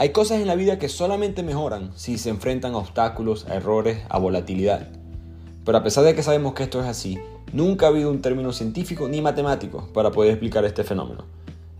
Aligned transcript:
Hay 0.00 0.12
cosas 0.12 0.40
en 0.40 0.46
la 0.46 0.54
vida 0.54 0.78
que 0.78 0.88
solamente 0.88 1.42
mejoran 1.42 1.90
si 1.94 2.16
se 2.16 2.30
enfrentan 2.30 2.72
a 2.72 2.78
obstáculos, 2.78 3.46
a 3.50 3.56
errores, 3.56 3.98
a 4.08 4.18
volatilidad. 4.18 4.88
Pero 5.62 5.76
a 5.76 5.82
pesar 5.82 6.04
de 6.04 6.14
que 6.14 6.22
sabemos 6.22 6.54
que 6.54 6.62
esto 6.62 6.80
es 6.80 6.86
así, 6.86 7.18
nunca 7.52 7.84
ha 7.84 7.88
habido 7.90 8.10
un 8.10 8.22
término 8.22 8.50
científico 8.54 9.10
ni 9.10 9.20
matemático 9.20 9.90
para 9.92 10.10
poder 10.10 10.30
explicar 10.30 10.64
este 10.64 10.84
fenómeno. 10.84 11.26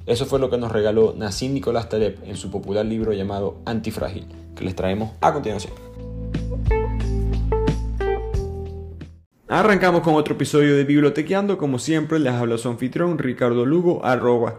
Eso 0.05 0.27
fue 0.27 0.39
lo 0.39 0.51
que 0.51 0.59
nos 0.59 0.71
regaló 0.71 1.15
Nassim 1.17 1.55
Nicolás 1.55 1.89
Taleb 1.89 2.19
en 2.27 2.37
su 2.37 2.51
popular 2.51 2.85
libro 2.85 3.15
llamado 3.15 3.57
Antifrágil, 3.65 4.27
que 4.55 4.67
les 4.67 4.77
traemos 4.77 5.13
a 5.23 5.33
continuación. 5.33 5.73
Arrancamos 9.49 10.03
con 10.03 10.17
otro 10.17 10.35
episodio 10.35 10.77
de 10.77 10.85
Bibliotequeando. 10.85 11.57
Como 11.57 11.79
siempre, 11.79 12.19
les 12.19 12.35
habla 12.35 12.59
su 12.59 12.69
anfitrión 12.69 13.17
Ricardo 13.17 13.65
Lugo, 13.65 14.05
arroba 14.05 14.59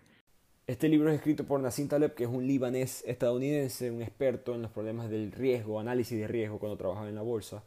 Este 0.67 0.87
libro 0.87 1.09
es 1.09 1.15
escrito 1.15 1.43
por 1.43 1.59
Nassim 1.59 1.87
Taleb, 1.87 2.13
que 2.13 2.23
es 2.23 2.29
un 2.29 2.45
libanés 2.45 3.03
estadounidense, 3.07 3.89
un 3.89 4.03
experto 4.03 4.53
en 4.53 4.61
los 4.61 4.71
problemas 4.71 5.09
del 5.09 5.31
riesgo, 5.31 5.79
análisis 5.79 6.19
de 6.19 6.27
riesgo 6.27 6.59
cuando 6.59 6.77
trabajaba 6.77 7.09
en 7.09 7.15
la 7.15 7.23
bolsa, 7.23 7.63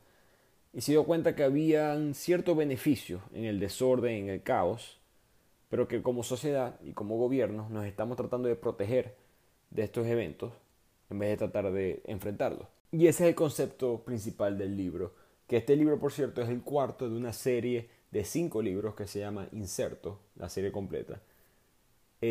y 0.73 0.81
se 0.81 0.93
dio 0.93 1.05
cuenta 1.05 1.35
que 1.35 1.43
había 1.43 1.99
cierto 2.15 2.55
beneficio 2.55 3.21
en 3.33 3.45
el 3.45 3.59
desorden, 3.59 4.15
en 4.15 4.29
el 4.29 4.43
caos, 4.43 5.01
pero 5.69 5.89
que 5.89 6.03
como 6.03 6.23
sociedad 6.23 6.81
y 6.83 6.93
como 6.93 7.19
gobierno 7.19 7.69
nos 7.69 7.85
estamos 7.85 8.17
tratando 8.17 8.49
de 8.49 8.57
proteger 8.57 9.17
de 9.71 9.83
estos 9.83 10.07
eventos 10.07 10.53
en 11.11 11.19
vez 11.19 11.31
de 11.31 11.37
tratar 11.37 11.73
de 11.73 12.01
enfrentarlos. 12.07 12.69
Y 12.93 13.09
ese 13.09 13.25
es 13.25 13.31
el 13.31 13.35
concepto 13.35 14.05
principal 14.05 14.57
del 14.57 14.77
libro, 14.77 15.15
que 15.49 15.57
este 15.57 15.75
libro, 15.75 15.99
por 15.99 16.13
cierto, 16.13 16.43
es 16.43 16.49
el 16.49 16.63
cuarto 16.63 17.11
de 17.11 17.17
una 17.17 17.33
serie 17.33 17.91
de 18.13 18.25
cinco 18.25 18.63
libros 18.63 18.95
que 18.95 19.09
se 19.09 19.19
llama 19.19 19.49
Inserto, 19.51 20.21
la 20.37 20.49
serie 20.49 20.71
completa 20.71 21.21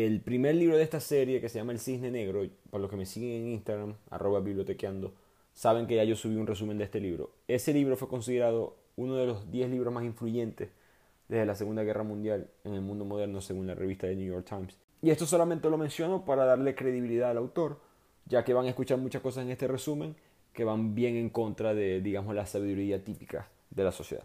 el 0.02 0.20
primer 0.22 0.56
libro 0.56 0.76
de 0.76 0.82
esta 0.82 0.98
serie, 0.98 1.40
que 1.40 1.48
se 1.48 1.58
llama 1.58 1.72
El 1.72 1.78
Cisne 1.78 2.10
Negro, 2.10 2.42
para 2.70 2.82
los 2.82 2.90
que 2.90 2.96
me 2.96 3.06
siguen 3.06 3.42
en 3.42 3.48
Instagram, 3.52 3.94
arroba 4.10 4.40
bibliotequeando, 4.40 5.14
saben 5.52 5.86
que 5.86 5.94
ya 5.94 6.04
yo 6.04 6.16
subí 6.16 6.34
un 6.34 6.48
resumen 6.48 6.78
de 6.78 6.84
este 6.84 7.00
libro. 7.00 7.30
Ese 7.46 7.72
libro 7.72 7.96
fue 7.96 8.08
considerado 8.08 8.76
uno 8.96 9.14
de 9.14 9.26
los 9.26 9.50
10 9.52 9.70
libros 9.70 9.94
más 9.94 10.04
influyentes 10.04 10.70
desde 11.28 11.46
la 11.46 11.54
Segunda 11.54 11.84
Guerra 11.84 12.02
Mundial 12.02 12.50
en 12.64 12.74
el 12.74 12.80
mundo 12.80 13.04
moderno, 13.04 13.40
según 13.40 13.68
la 13.68 13.74
revista 13.74 14.08
de 14.08 14.16
New 14.16 14.26
York 14.26 14.46
Times. 14.48 14.76
Y 15.00 15.10
esto 15.10 15.26
solamente 15.26 15.70
lo 15.70 15.78
menciono 15.78 16.24
para 16.24 16.44
darle 16.44 16.74
credibilidad 16.74 17.30
al 17.30 17.38
autor, 17.38 17.80
ya 18.26 18.42
que 18.42 18.52
van 18.52 18.66
a 18.66 18.70
escuchar 18.70 18.98
muchas 18.98 19.22
cosas 19.22 19.44
en 19.44 19.50
este 19.50 19.68
resumen 19.68 20.16
que 20.52 20.64
van 20.64 20.94
bien 20.94 21.16
en 21.16 21.30
contra 21.30 21.74
de, 21.74 22.00
digamos, 22.00 22.34
la 22.34 22.46
sabiduría 22.46 23.04
típica 23.04 23.48
de 23.70 23.84
la 23.84 23.92
sociedad. 23.92 24.24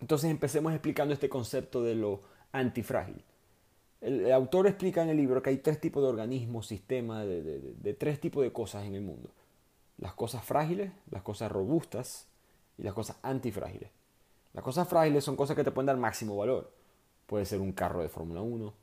Entonces 0.00 0.30
empecemos 0.30 0.72
explicando 0.72 1.12
este 1.12 1.28
concepto 1.28 1.82
de 1.82 1.94
lo 1.94 2.22
antifrágil. 2.52 3.22
El, 4.04 4.30
autor 4.32 4.66
explica 4.66 5.02
en 5.02 5.08
el 5.08 5.16
libro 5.16 5.42
que 5.42 5.48
hay 5.48 5.56
tres 5.56 5.80
tipos 5.80 6.02
de 6.02 6.10
organismos, 6.10 6.66
sistemas, 6.66 7.26
de, 7.26 7.96
tres 7.98 8.20
tipos 8.20 8.42
de 8.42 8.52
cosas 8.52 8.84
en 8.84 8.94
el 8.94 9.00
mundo. 9.00 9.30
Las 9.96 10.12
cosas 10.12 10.44
frágiles, 10.44 10.92
las 11.10 11.22
cosas 11.22 11.50
robustas 11.50 12.26
y 12.76 12.82
las 12.82 12.92
cosas 12.92 13.16
antifrágiles. 13.22 13.88
Las 14.52 14.62
cosas 14.62 14.86
frágiles 14.86 15.24
son 15.24 15.36
cosas 15.36 15.56
que 15.56 15.64
te 15.64 15.70
pueden 15.70 15.86
dar 15.86 15.96
máximo 15.96 16.36
valor. 16.36 16.70
Puede 17.26 17.46
ser 17.46 17.60
un 17.60 17.72
carro 17.72 18.02
de 18.02 18.10
Fórmula 18.10 18.42
1, 18.42 18.74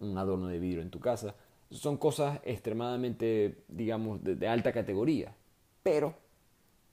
un 0.00 0.18
adorno 0.18 0.48
de 0.48 0.58
vidrio 0.58 0.82
en 0.82 0.90
tu 0.90 0.98
casa. 0.98 1.36
Son 1.70 1.96
cosas 1.96 2.40
extremadamente, 2.42 3.62
digamos, 3.68 4.24
de, 4.24 4.34
de 4.34 4.48
alta 4.48 4.72
categoría, 4.72 5.36
pero 5.84 6.14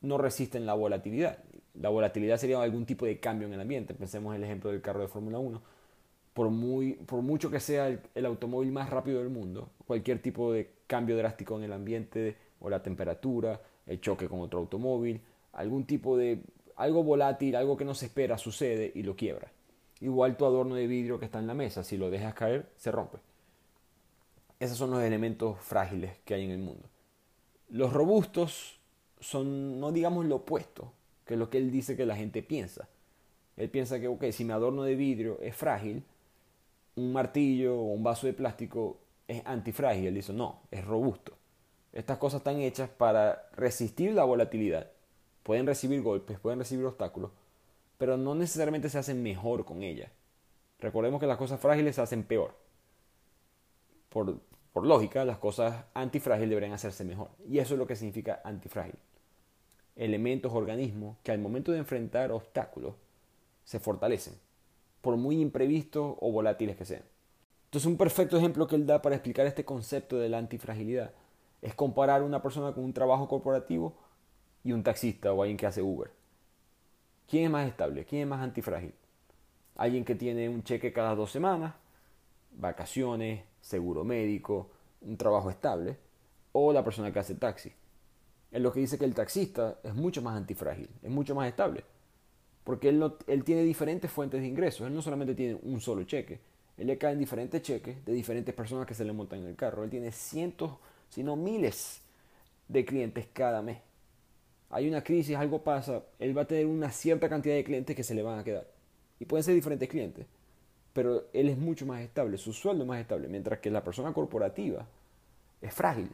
no 0.01 0.19
resisten 0.19 0.67
la 0.67 0.75
volatilidad. 0.75 1.39
La 1.73 1.89
volatilidad 1.89 2.37
sería 2.37 2.61
algún 2.61 2.85
tipo 2.85 3.07
de 3.07 3.19
cambio 3.19 3.47
en 3.47 3.55
el 3.55 3.61
ambiente. 3.61 3.95
Pensemos 3.95 4.35
en 4.35 4.43
el 4.43 4.45
ejemplo 4.45 4.69
del 4.69 4.81
carro 4.81 5.01
de 5.01 5.07
Fórmula 5.07 5.39
1 5.39 5.70
por, 6.33 6.49
muy, 6.49 6.93
por 6.93 7.21
mucho 7.21 7.51
que 7.51 7.59
sea 7.59 7.87
el, 7.87 8.25
automóvil 8.25 8.71
más 8.71 8.89
rápido 8.89 9.19
del 9.19 9.29
mundo, 9.29 9.69
cualquier 9.85 10.21
tipo 10.21 10.51
de 10.51 10.71
cambio 10.87 11.17
drástico 11.17 11.57
en 11.57 11.63
el 11.63 11.73
ambiente 11.73 12.37
o 12.59 12.69
la 12.69 12.81
temperatura, 12.81 13.61
el 13.85 13.99
choque 13.99 14.29
con 14.29 14.39
otro 14.39 14.59
automóvil, 14.59 15.21
algún 15.53 15.85
tipo 15.85 16.17
de 16.17 16.41
algo 16.75 17.03
volátil, 17.03 17.55
algo 17.55 17.77
que 17.77 17.85
no 17.85 17.93
se 17.93 18.05
espera 18.05 18.37
sucede 18.37 18.91
y 18.95 19.03
lo 19.03 19.15
quiebra. 19.15 19.51
Igual 19.99 20.37
tu 20.37 20.45
adorno 20.45 20.75
de 20.75 20.87
vidrio 20.87 21.19
que 21.19 21.25
está 21.25 21.39
en 21.39 21.47
la 21.47 21.53
mesa, 21.53 21.83
si 21.83 21.97
lo 21.97 22.09
dejas 22.09 22.33
caer, 22.33 22.69
se 22.77 22.91
rompe. 22.91 23.19
Esos 24.59 24.77
son 24.77 24.91
los 24.91 25.03
elementos 25.03 25.59
frágiles 25.59 26.13
que 26.23 26.33
hay 26.33 26.45
en 26.45 26.51
el 26.51 26.59
mundo. 26.59 26.87
Los 27.69 27.93
robustos 27.93 28.79
son, 29.19 29.79
no 29.79 29.91
digamos 29.91 30.25
lo 30.25 30.37
opuesto, 30.37 30.91
que 31.25 31.35
es 31.35 31.39
lo 31.39 31.49
que 31.49 31.57
él 31.57 31.71
dice 31.71 31.95
que 31.95 32.05
la 32.05 32.15
gente 32.15 32.41
piensa. 32.41 32.87
Él 33.57 33.69
piensa 33.69 33.99
que, 33.99 34.07
ok, 34.07 34.25
si 34.31 34.43
mi 34.43 34.53
adorno 34.53 34.83
de 34.83 34.95
vidrio 34.95 35.39
es 35.41 35.55
frágil, 35.55 36.03
un 37.01 37.13
martillo 37.13 37.77
o 37.77 37.93
un 37.93 38.03
vaso 38.03 38.27
de 38.27 38.33
plástico 38.33 38.99
es 39.27 39.41
antifrágil. 39.45 40.07
Él 40.07 40.15
dice, 40.15 40.33
no, 40.33 40.61
es 40.71 40.85
robusto. 40.85 41.33
Estas 41.93 42.17
cosas 42.17 42.39
están 42.39 42.59
hechas 42.59 42.89
para 42.89 43.49
resistir 43.53 44.13
la 44.13 44.23
volatilidad. 44.23 44.89
Pueden 45.43 45.65
recibir 45.65 46.01
golpes, 46.01 46.39
pueden 46.39 46.59
recibir 46.59 46.85
obstáculos, 46.85 47.31
pero 47.97 48.15
no 48.17 48.35
necesariamente 48.35 48.89
se 48.89 48.99
hacen 48.99 49.21
mejor 49.23 49.65
con 49.65 49.81
ellas. 49.81 50.11
Recordemos 50.79 51.19
que 51.19 51.27
las 51.27 51.37
cosas 51.37 51.59
frágiles 51.59 51.95
se 51.95 52.01
hacen 52.01 52.23
peor. 52.23 52.55
Por, 54.09 54.39
por 54.71 54.85
lógica, 54.85 55.25
las 55.25 55.37
cosas 55.37 55.85
antifrágiles 55.93 56.49
deberían 56.49 56.73
hacerse 56.73 57.03
mejor. 57.03 57.29
Y 57.47 57.59
eso 57.59 57.73
es 57.73 57.79
lo 57.79 57.87
que 57.87 57.95
significa 57.95 58.41
antifrágil. 58.43 58.95
Elementos, 59.95 60.53
organismos 60.53 61.17
que 61.23 61.31
al 61.31 61.39
momento 61.39 61.71
de 61.71 61.79
enfrentar 61.79 62.31
obstáculos 62.31 62.95
se 63.63 63.79
fortalecen 63.79 64.35
por 65.01 65.17
muy 65.17 65.41
imprevistos 65.41 66.15
o 66.19 66.31
volátiles 66.31 66.77
que 66.77 66.85
sean. 66.85 67.03
Entonces 67.65 67.87
un 67.87 67.97
perfecto 67.97 68.37
ejemplo 68.37 68.67
que 68.67 68.75
él 68.75 68.85
da 68.85 69.01
para 69.01 69.15
explicar 69.15 69.45
este 69.45 69.65
concepto 69.65 70.17
de 70.17 70.29
la 70.29 70.37
antifragilidad 70.37 71.11
es 71.61 71.75
comparar 71.75 72.23
una 72.23 72.41
persona 72.41 72.73
con 72.73 72.83
un 72.83 72.93
trabajo 72.93 73.27
corporativo 73.27 73.95
y 74.63 74.71
un 74.73 74.83
taxista 74.83 75.31
o 75.33 75.41
alguien 75.41 75.57
que 75.57 75.67
hace 75.67 75.81
Uber. 75.81 76.11
¿Quién 77.27 77.45
es 77.45 77.49
más 77.49 77.67
estable? 77.67 78.05
¿Quién 78.05 78.23
es 78.23 78.27
más 78.27 78.41
antifrágil? 78.41 78.93
Alguien 79.75 80.03
que 80.03 80.15
tiene 80.15 80.49
un 80.49 80.63
cheque 80.63 80.91
cada 80.91 81.15
dos 81.15 81.31
semanas, 81.31 81.73
vacaciones, 82.51 83.43
seguro 83.61 84.03
médico, 84.03 84.69
un 85.01 85.17
trabajo 85.17 85.49
estable, 85.49 85.97
o 86.51 86.73
la 86.73 86.83
persona 86.83 87.11
que 87.13 87.19
hace 87.19 87.35
taxi. 87.35 87.71
Es 88.51 88.61
lo 88.61 88.73
que 88.73 88.81
dice 88.81 88.97
que 88.97 89.05
el 89.05 89.15
taxista 89.15 89.79
es 89.83 89.93
mucho 89.95 90.21
más 90.21 90.35
antifrágil, 90.35 90.89
es 91.01 91.09
mucho 91.09 91.33
más 91.33 91.47
estable. 91.47 91.85
Porque 92.63 92.89
él, 92.89 93.43
tiene 93.43 93.63
diferentes 93.63 94.11
fuentes 94.11 94.41
de 94.41 94.47
ingresos. 94.47 94.87
Él 94.87 94.93
no 94.93 95.01
solamente 95.01 95.35
tiene 95.35 95.59
un 95.63 95.79
solo 95.81 96.03
cheque. 96.03 96.39
Él 96.77 96.87
le 96.87 96.97
caen 96.97 97.19
diferentes 97.19 97.61
cheques 97.61 98.03
de 98.05 98.13
diferentes 98.13 98.53
personas 98.53 98.85
que 98.85 98.93
se 98.93 99.03
le 99.03 99.13
montan 99.13 99.39
en 99.39 99.47
el 99.47 99.55
carro. 99.55 99.83
Él 99.83 99.89
tiene 99.89 100.11
cientos, 100.11 100.71
si 101.09 101.23
no 101.23 101.35
miles 101.35 102.01
de 102.67 102.85
clientes 102.85 103.27
cada 103.33 103.61
mes. 103.61 103.79
Hay 104.69 104.87
una 104.87 105.03
crisis, 105.03 105.35
algo 105.35 105.63
pasa, 105.63 106.03
él 106.17 106.37
va 106.37 106.43
a 106.43 106.45
tener 106.45 106.65
una 106.65 106.91
cierta 106.91 107.27
cantidad 107.27 107.55
de 107.55 107.63
clientes 107.63 107.95
que 107.95 108.03
se 108.03 108.15
le 108.15 108.23
van 108.23 108.39
a 108.39 108.43
quedar. 108.43 108.65
Y 109.19 109.25
pueden 109.25 109.43
ser 109.43 109.53
diferentes 109.53 109.89
clientes. 109.89 110.25
Pero 110.93 111.25
él 111.33 111.49
es 111.49 111.57
mucho 111.57 111.85
más 111.85 112.01
estable, 112.01 112.37
su 112.37 112.53
sueldo 112.53 112.83
es 112.83 112.87
más 112.87 113.01
estable. 113.01 113.27
Mientras 113.27 113.59
que 113.59 113.69
la 113.69 113.83
persona 113.83 114.13
corporativa 114.13 114.85
es 115.61 115.73
frágil. 115.73 116.09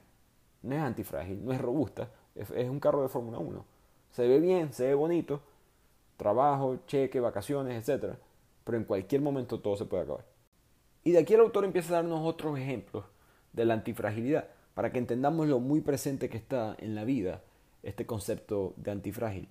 No 0.64 0.76
es 0.76 0.82
antifrágil, 0.82 1.46
no 1.46 1.54
es 1.54 1.62
robusta. 1.62 2.10
Es, 2.36 2.50
es 2.52 2.70
un 2.70 2.80
carro 2.80 3.04
de 3.04 3.10
Fórmula 3.10 3.38
1. 3.38 3.66
Se 4.12 4.28
ve 4.28 4.40
bien, 4.40 4.74
se 4.74 4.88
ve 4.88 4.96
bonito, 4.96 5.42
trabajo, 6.18 6.80
cheque, 6.88 7.20
vacaciones, 7.20 7.88
etc. 7.88 8.16
Pero 8.64 8.78
en 8.78 8.84
cualquier 8.84 9.22
momento 9.22 9.60
todo 9.60 9.78
se 9.78 9.86
puede 9.86 10.04
acabar. 10.04 10.26
Y 11.04 11.12
de 11.12 11.20
aquí 11.20 11.36
el 11.36 11.40
autor 11.40 11.64
empieza 11.64 11.94
a 11.94 11.98
darnos 11.98 12.22
otros 12.26 12.60
ejemplos 12.60 13.06
de 13.54 13.66
la 13.66 13.76
antifragilidad, 13.76 14.50
para 14.74 14.92
que 14.92 15.00
entendamos 15.00 15.48
lo 15.48 15.60
muy 15.60 15.82
presente 15.82 16.30
que 16.30 16.38
está 16.38 16.76
en 16.80 16.94
la 16.94 17.06
vida 17.06 17.42
este 17.82 18.06
concepto 18.06 18.74
de 18.76 18.92
antifrágil. 18.92 19.48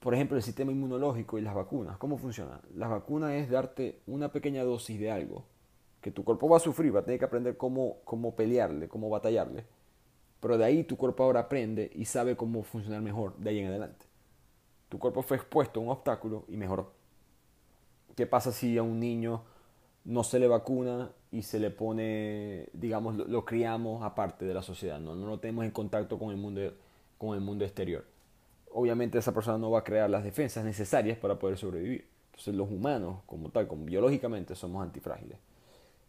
Por 0.00 0.14
ejemplo, 0.14 0.36
el 0.36 0.42
sistema 0.42 0.72
inmunológico 0.72 1.38
y 1.38 1.42
las 1.42 1.54
vacunas. 1.54 1.98
¿Cómo 1.98 2.16
funciona? 2.18 2.60
Las 2.74 2.88
vacunas 2.88 3.32
es 3.32 3.50
darte 3.50 4.00
una 4.06 4.32
pequeña 4.32 4.64
dosis 4.64 4.98
de 4.98 5.10
algo 5.10 5.44
que 6.00 6.10
tu 6.10 6.24
cuerpo 6.24 6.48
va 6.48 6.56
a 6.56 6.60
sufrir, 6.60 6.94
va 6.94 7.00
a 7.00 7.04
tener 7.04 7.18
que 7.18 7.24
aprender 7.24 7.56
cómo, 7.56 7.98
cómo 8.04 8.34
pelearle, 8.34 8.88
cómo 8.88 9.10
batallarle. 9.10 9.64
Pero 10.40 10.56
de 10.56 10.64
ahí 10.64 10.84
tu 10.84 10.96
cuerpo 10.96 11.24
ahora 11.24 11.40
aprende 11.40 11.90
y 11.94 12.04
sabe 12.04 12.36
cómo 12.36 12.62
funcionar 12.62 13.02
mejor 13.02 13.36
de 13.36 13.50
ahí 13.50 13.58
en 13.58 13.66
adelante. 13.66 14.06
Tu 14.88 14.98
cuerpo 14.98 15.22
fue 15.22 15.36
expuesto 15.36 15.80
a 15.80 15.82
un 15.82 15.90
obstáculo 15.90 16.44
y 16.48 16.56
mejoró. 16.56 16.92
¿Qué 18.16 18.26
pasa 18.26 18.52
si 18.52 18.76
a 18.78 18.82
un 18.82 18.98
niño 18.98 19.42
no 20.04 20.24
se 20.24 20.38
le 20.38 20.48
vacuna 20.48 21.12
y 21.30 21.42
se 21.42 21.60
le 21.60 21.70
pone, 21.70 22.68
digamos, 22.72 23.16
lo, 23.16 23.44
criamos 23.44 24.02
aparte 24.02 24.44
de 24.44 24.54
la 24.54 24.62
sociedad, 24.62 24.98
¿no? 24.98 25.14
no 25.14 25.26
lo 25.26 25.38
tenemos 25.38 25.64
en 25.64 25.70
contacto 25.70 26.18
con 26.18 26.30
el 26.30 26.36
mundo, 26.36 26.72
con 27.18 27.34
el 27.34 27.40
mundo 27.40 27.64
exterior? 27.64 28.04
obviamente 28.72 29.18
esa 29.18 29.32
persona 29.32 29.58
no 29.58 29.70
va 29.70 29.80
a 29.80 29.84
crear 29.84 30.08
las 30.10 30.24
defensas 30.24 30.64
necesarias 30.64 31.18
para 31.18 31.38
poder 31.38 31.58
sobrevivir. 31.58 32.06
Entonces 32.26 32.54
los 32.54 32.70
humanos, 32.70 33.20
como 33.26 33.50
tal, 33.50 33.66
como 33.66 33.84
biológicamente, 33.84 34.54
somos 34.54 34.82
antifrágiles. 34.82 35.38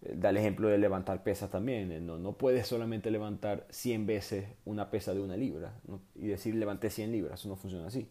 Eh, 0.02 0.14
da 0.16 0.30
el 0.30 0.38
ejemplo 0.38 0.68
de 0.68 0.78
levantar 0.78 1.24
pesas 1.24 1.50
también. 1.50 1.92
Eh, 1.92 2.00
no, 2.00 2.18
no 2.18 2.34
puedes 2.34 2.68
solamente 2.68 3.12
levantar 3.12 3.66
100 3.70 4.06
veces 4.06 4.48
una 4.66 4.90
pesa 4.92 5.14
de 5.14 5.22
una 5.22 5.36
libra 5.36 5.74
y 6.16 6.28
decir 6.28 6.56
levanté 6.56 6.90
100 6.90 7.12
libras. 7.12 7.40
Eso 7.40 7.50
no 7.50 7.56
funciona 7.56 7.88
así. 7.88 8.08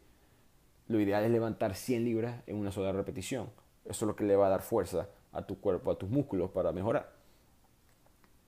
Lo 0.89 1.01
ideal 1.01 1.25
es 1.25 1.31
levantar 1.31 1.75
100 1.75 2.05
libras 2.05 2.43
en 2.47 2.57
una 2.57 2.73
sola 2.73 2.93
repetición. 2.93 3.51
Eso 3.85 4.05
es 4.05 4.09
lo 4.09 4.17
que 4.17 4.25
le 4.25 4.37
va 4.37 4.47
a 4.47 4.51
dar 4.51 4.63
fuerza 4.63 5.09
a 5.33 5.47
tu 5.47 5.61
cuerpo, 5.61 5.91
a 5.91 5.99
tus 5.99 6.09
músculos 6.09 6.51
para 6.51 6.73
mejorar. 6.73 7.13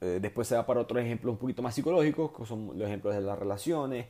Eh, 0.00 0.18
después 0.20 0.48
se 0.48 0.56
va 0.56 0.64
para 0.64 0.80
otros 0.80 1.02
ejemplos 1.02 1.32
un 1.32 1.38
poquito 1.38 1.62
más 1.62 1.74
psicológicos, 1.74 2.32
que 2.32 2.46
son 2.46 2.78
los 2.78 2.88
ejemplos 2.88 3.14
de 3.14 3.20
las 3.20 3.38
relaciones, 3.38 4.06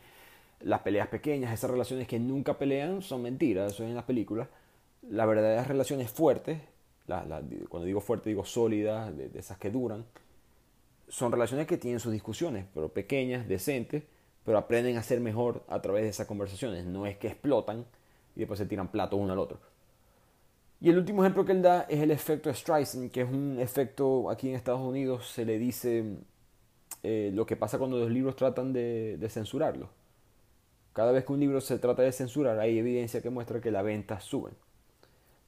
las 0.61 0.81
peleas 0.81 1.09
pequeñas, 1.09 1.53
esas 1.53 1.71
relaciones 1.71 2.07
que 2.07 2.19
nunca 2.19 2.59
pelean 2.59 3.03
son 3.03 3.23
mentiras, 3.23 3.73
eso 3.73 3.83
es 3.83 3.89
en 3.89 3.97
las 3.97 4.05
películas. 4.05 4.49
Las 5.09 5.27
verdaderas 5.27 5.67
relaciones 5.67 6.11
fuertes, 6.11 6.61
cuando 7.07 7.85
digo 7.85 8.01
fuerte 8.01 8.29
digo 8.29 8.45
sólidas, 8.45 9.17
de, 9.17 9.31
esas 9.35 9.59
que 9.59 9.71
duran, 9.71 10.05
son 11.09 11.33
relaciones 11.33 11.67
que 11.67 11.77
tienen 11.77 11.99
sus 11.99 12.13
discusiones, 12.13 12.67
pero 12.73 12.91
pequeñas, 12.91 13.49
decentes, 13.49 14.05
pero 14.45 14.59
aprenden 14.59 14.97
a 14.97 15.03
ser 15.03 15.21
mejor 15.21 15.65
a 15.69 15.83
través 15.83 16.05
de 16.05 16.11
esas 16.11 16.27
conversaciones. 16.27 16.85
No 16.85 17.07
es 17.07 17.17
que 17.17 17.29
explotan 17.29 17.85
y 18.41 18.45
después 18.45 18.59
se 18.59 18.65
tiran 18.65 18.89
platos 18.89 19.21
uno 19.21 19.35
al 19.35 19.39
otro. 19.39 19.59
Y 20.81 20.89
el 20.89 20.97
último 20.97 21.23
ejemplo 21.23 21.45
que 21.45 21.53
él 21.53 21.61
da 21.61 21.83
es 21.83 22.01
el 22.01 22.11
efecto 22.11 22.53
Streisand, 22.53 23.11
que 23.11 23.21
es 23.21 23.29
un 23.29 23.59
efecto 23.61 24.31
aquí 24.31 24.49
en 24.49 24.55
Estados 24.55 24.81
Unidos, 24.81 25.29
se 25.29 25.45
le 25.45 25.59
dice 25.59 26.17
eh, 27.03 27.31
lo 27.35 27.45
que 27.45 27.57
pasa 27.57 27.79
cuando 27.79 27.99
los 27.99 28.11
libros 28.11 28.35
tratan 28.37 28.73
de, 28.73 29.19
de 29.19 29.29
censurarlo. 29.29 29.91
Cada 30.95 31.13
vez 31.13 31.27
que 31.27 31.33
un 31.35 31.41
libro 31.41 31.61
se 31.61 31.79
trata 31.79 32.01
de 32.01 32.13
censurar, 32.13 32.59
hay 32.59 32.79
evidencia 32.79 33.21
que 33.21 33.29
muestra 33.29 33.61
que 33.61 33.71
las 33.71 33.85
ventas 33.85 34.25
suben. 34.25 34.55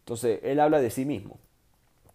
Entonces, 0.00 0.40
él 0.42 0.60
habla 0.60 0.80
de 0.80 0.90
sí 0.90 1.06
mismo. 1.06 1.38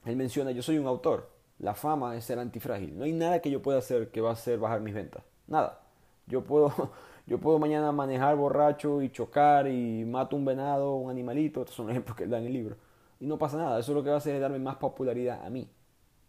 Él 0.06 0.16
menciona, 0.16 0.52
yo 0.52 0.62
soy 0.62 0.78
un 0.78 0.86
autor, 0.86 1.32
la 1.58 1.74
fama 1.74 2.16
es 2.16 2.24
ser 2.24 2.38
antifrágil. 2.38 2.96
No 2.96 3.06
hay 3.06 3.14
nada 3.14 3.42
que 3.42 3.50
yo 3.50 3.64
pueda 3.64 3.80
hacer 3.80 4.12
que 4.12 4.22
va 4.22 4.30
a 4.30 4.34
hacer 4.34 4.60
bajar 4.60 4.82
mis 4.82 4.94
ventas. 4.94 5.24
Nada. 5.48 5.87
Yo 6.28 6.44
puedo, 6.44 6.92
yo 7.28 7.40
puedo 7.40 7.60
mañana 7.60 7.92
manejar 7.92 8.36
borracho 8.36 9.02
y 9.02 9.10
chocar 9.10 9.68
y 9.68 10.06
mato 10.06 10.36
un 10.36 10.46
venado, 10.46 10.96
un 10.96 11.10
animalito. 11.10 11.62
Estos 11.62 11.76
son 11.76 11.90
ejemplos 11.90 12.16
que 12.16 12.28
da 12.28 12.38
en 12.40 12.46
el 12.46 12.54
libro 12.54 12.78
y 13.20 13.26
no 13.28 13.38
pasa 13.38 13.58
nada. 13.58 13.80
Eso 13.80 13.94
lo 13.94 14.04
que 14.04 14.10
va 14.10 14.16
a 14.16 14.20
hacer 14.20 14.36
es 14.36 14.42
darme 14.42 14.60
más 14.60 14.76
popularidad 14.78 15.46
a 15.46 15.50
mí, 15.50 15.70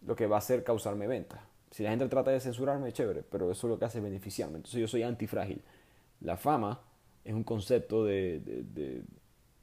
lo 0.07 0.17
que 0.17 0.27
va 0.27 0.37
a 0.37 0.39
hacer 0.39 0.65
causarme 0.65 1.07
ventas. 1.07 1.41
Si 1.71 1.83
la 1.83 1.91
gente 1.91 2.09
trata 2.09 2.31
de 2.31 2.41
censurarme, 2.41 2.93
chévere, 2.93 3.23
pero 3.23 3.51
eso 3.51 3.69
lo 3.69 3.79
que 3.79 3.85
hace 3.85 3.99
es 3.99 4.05
beneficiarme. 4.05 4.57
Entonces 4.57 4.81
yo 4.81 4.89
soy 4.89 5.03
antifrágil. 5.03 5.63
La 6.21 6.37
fama 6.37 6.81
es 7.25 7.35
un 7.35 7.45
concepto 7.45 8.05
de, 8.05 9.03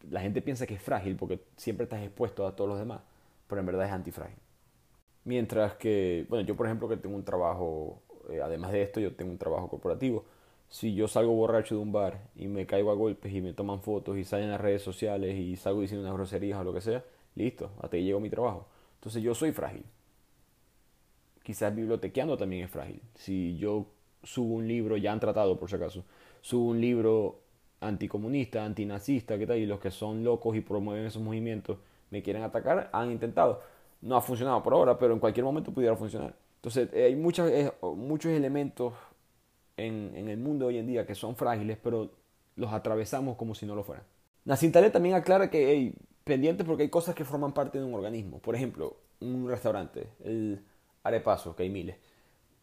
La 0.09 0.21
gente 0.21 0.41
piensa 0.41 0.67
que 0.67 0.75
es 0.75 0.81
frágil 0.81 1.15
porque 1.15 1.41
siempre 1.57 1.85
estás 1.85 2.03
expuesto 2.03 2.45
a 2.45 2.55
todos 2.55 2.69
los 2.69 2.79
demás, 2.79 3.01
pero 3.47 3.59
en 3.59 3.65
verdad 3.67 3.87
es 3.87 3.91
antifrágil. 3.91 4.37
Mientras 5.23 5.73
que, 5.75 6.27
bueno, 6.29 6.45
yo 6.45 6.55
por 6.55 6.67
ejemplo 6.67 6.87
que 6.87 6.97
tengo 6.97 7.15
un 7.15 7.25
trabajo, 7.25 8.03
eh, 8.29 8.41
además 8.41 8.71
de 8.71 8.81
esto, 8.83 8.99
yo 8.99 9.15
tengo 9.15 9.31
un 9.31 9.37
trabajo 9.37 9.69
corporativo. 9.69 10.25
Si 10.69 10.95
yo 10.95 11.07
salgo 11.07 11.33
borracho 11.33 11.75
de 11.75 11.81
un 11.81 11.91
bar 11.91 12.19
y 12.35 12.47
me 12.47 12.65
caigo 12.65 12.91
a 12.91 12.95
golpes 12.95 13.33
y 13.33 13.41
me 13.41 13.53
toman 13.53 13.81
fotos 13.81 14.17
y 14.17 14.23
salen 14.23 14.45
en 14.45 14.51
las 14.51 14.61
redes 14.61 14.81
sociales 14.81 15.35
y 15.37 15.55
salgo 15.55 15.81
diciendo 15.81 16.05
unas 16.05 16.17
groserías 16.17 16.59
o 16.59 16.63
lo 16.63 16.73
que 16.73 16.81
sea, 16.81 17.03
Listo, 17.35 17.71
hasta 17.81 17.97
ahí 17.97 18.03
llegó 18.05 18.19
mi 18.19 18.29
trabajo. 18.29 18.65
Entonces 18.95 19.21
yo 19.21 19.35
soy 19.35 19.51
frágil. 19.51 19.83
Quizás 21.43 21.75
bibliotequeando 21.75 22.37
también 22.37 22.63
es 22.63 22.71
frágil. 22.71 23.01
Si 23.15 23.57
yo 23.57 23.87
subo 24.23 24.55
un 24.55 24.67
libro, 24.67 24.97
ya 24.97 25.11
han 25.11 25.19
tratado 25.19 25.59
por 25.59 25.69
si 25.69 25.75
acaso, 25.75 26.03
subo 26.41 26.69
un 26.69 26.81
libro 26.81 27.41
anticomunista, 27.81 28.65
antinazista, 28.65 29.37
¿qué 29.37 29.45
tal? 29.45 29.57
Y 29.57 29.65
los 29.65 29.79
que 29.79 29.91
son 29.91 30.23
locos 30.23 30.55
y 30.55 30.61
promueven 30.61 31.05
esos 31.05 31.21
movimientos 31.21 31.77
me 32.09 32.23
quieren 32.23 32.41
atacar, 32.43 32.89
han 32.93 33.11
intentado. 33.11 33.61
No 34.01 34.15
ha 34.15 34.21
funcionado 34.21 34.63
por 34.63 34.73
ahora, 34.73 34.97
pero 34.97 35.13
en 35.13 35.19
cualquier 35.19 35.43
momento 35.43 35.71
pudiera 35.71 35.95
funcionar. 35.95 36.33
Entonces 36.65 36.89
eh, 36.93 37.05
hay 37.05 37.15
muchas, 37.15 37.51
eh, 37.51 37.71
muchos 37.95 38.31
elementos 38.31 38.95
en, 39.77 40.13
en, 40.15 40.29
el 40.29 40.37
mundo 40.37 40.65
hoy 40.65 40.79
en 40.79 40.87
día 40.87 41.05
que 41.05 41.13
son 41.13 41.35
frágiles, 41.35 41.77
pero 41.77 42.09
los 42.55 42.73
atravesamos 42.73 43.37
como 43.37 43.53
si 43.53 43.67
no 43.67 43.75
lo 43.75 43.83
fueran. 43.83 44.03
Nacintale 44.45 44.89
también 44.89 45.13
aclara 45.13 45.51
que 45.51 45.93
pendiente 46.23 46.63
porque 46.63 46.81
hay 46.81 46.89
cosas 46.89 47.13
que 47.13 47.23
forman 47.23 47.53
parte 47.53 47.77
de 47.77 47.85
un 47.85 47.93
organismo. 47.93 48.39
Por 48.39 48.55
ejemplo, 48.55 48.97
un 49.19 49.47
restaurante, 49.47 50.07
el 50.23 50.59
arepaso, 51.03 51.55
que 51.55 51.61
hay 51.61 51.69
miles. 51.69 51.97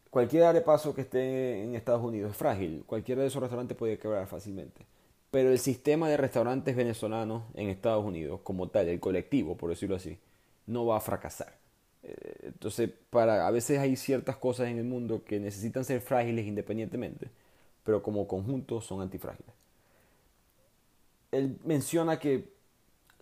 Cualquier 0.09 0.43
arepaso 0.43 0.93
que 0.93 1.01
esté 1.01 1.63
en 1.63 1.73
Estados 1.73 2.03
Unidos 2.03 2.31
es 2.31 2.37
frágil. 2.37 2.83
Cualquiera 2.85 3.21
de 3.21 3.29
esos 3.29 3.41
restaurantes 3.41 3.77
puede 3.77 3.97
quebrar 3.97 4.27
fácilmente. 4.27 4.85
Pero 5.31 5.49
el 5.49 5.59
sistema 5.59 6.09
de 6.09 6.17
restaurantes 6.17 6.75
venezolanos 6.75 7.43
en 7.53 7.69
Estados 7.69 8.03
Unidos, 8.03 8.41
como 8.43 8.67
tal, 8.67 8.89
el 8.89 8.99
colectivo, 8.99 9.55
por 9.55 9.69
decirlo 9.69 9.95
así, 9.95 10.19
no 10.67 10.85
va 10.85 10.97
a 10.97 10.99
fracasar. 10.99 11.62
Eh, 12.03 12.35
entonces, 12.43 12.89
para, 13.09 13.47
a 13.47 13.51
veces 13.51 13.79
hay 13.79 13.95
ciertas 13.95 14.37
cosas 14.37 14.67
en 14.67 14.77
el 14.77 14.83
mundo 14.83 15.23
que 15.23 15.39
necesitan 15.39 15.85
ser 15.85 16.01
frágiles 16.01 16.45
independientemente, 16.45 17.29
pero 17.83 18.03
como 18.03 18.27
conjunto 18.27 18.81
son 18.81 19.01
antifrágiles. 19.01 19.53
Él 21.31 21.57
menciona 21.63 22.19
que 22.19 22.53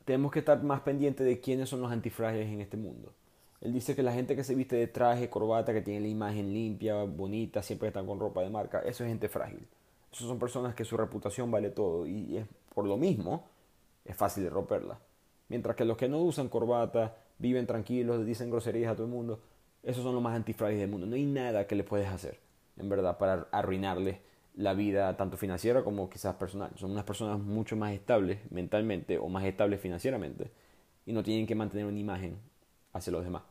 tenemos 0.05 0.31
que 0.31 0.39
estar 0.39 0.61
más 0.63 0.81
pendientes 0.81 1.25
de 1.25 1.39
quiénes 1.39 1.69
son 1.69 1.81
los 1.81 1.91
antifrágiles 1.91 2.49
en 2.49 2.61
este 2.61 2.77
mundo. 2.77 3.13
Él 3.61 3.73
dice 3.73 3.95
que 3.95 4.01
la 4.01 4.11
gente 4.11 4.35
que 4.35 4.43
se 4.43 4.55
viste 4.55 4.75
de 4.75 4.87
traje, 4.87 5.29
corbata, 5.29 5.71
que 5.71 5.81
tiene 5.81 6.01
la 6.01 6.07
imagen 6.07 6.51
limpia, 6.51 7.03
bonita, 7.03 7.61
siempre 7.61 7.89
están 7.89 8.07
con 8.07 8.19
ropa 8.19 8.41
de 8.41 8.49
marca, 8.49 8.79
eso 8.79 9.03
es 9.03 9.09
gente 9.09 9.29
frágil. 9.29 9.67
Esas 10.11 10.27
son 10.27 10.39
personas 10.39 10.75
que 10.75 10.83
su 10.83 10.97
reputación 10.97 11.51
vale 11.51 11.69
todo 11.69 12.05
y 12.05 12.43
por 12.73 12.85
lo 12.85 12.97
mismo 12.97 13.45
es 14.03 14.15
fácil 14.15 14.43
de 14.43 14.49
romperla. 14.49 14.99
Mientras 15.47 15.75
que 15.75 15.85
los 15.85 15.95
que 15.95 16.09
no 16.09 16.19
usan 16.21 16.49
corbata, 16.49 17.15
viven 17.41 17.65
tranquilos, 17.65 18.25
dicen 18.25 18.49
groserías 18.49 18.91
a 18.91 18.95
todo 18.95 19.07
el 19.07 19.11
mundo, 19.11 19.41
esos 19.83 20.03
son 20.03 20.13
los 20.13 20.23
más 20.23 20.35
antifrágiles 20.35 20.81
del 20.81 20.91
mundo. 20.91 21.07
No 21.07 21.15
hay 21.15 21.25
nada 21.25 21.65
que 21.65 21.75
le 21.75 21.83
puedes 21.83 22.07
hacer, 22.07 22.39
en 22.77 22.87
verdad, 22.87 23.17
para 23.17 23.47
arruinarles 23.51 24.17
la 24.55 24.73
vida 24.73 25.15
tanto 25.17 25.37
financiera 25.37 25.83
como 25.83 26.09
quizás 26.09 26.35
personal. 26.35 26.71
Son 26.75 26.91
unas 26.91 27.03
personas 27.03 27.39
mucho 27.39 27.75
más 27.75 27.93
estables 27.93 28.39
mentalmente 28.51 29.17
o 29.17 29.27
más 29.27 29.43
estables 29.45 29.79
financieramente 29.79 30.51
y 31.05 31.13
no 31.13 31.23
tienen 31.23 31.47
que 31.47 31.55
mantener 31.55 31.85
una 31.85 31.99
imagen 31.99 32.37
hacia 32.93 33.11
los 33.11 33.23
demás. 33.23 33.43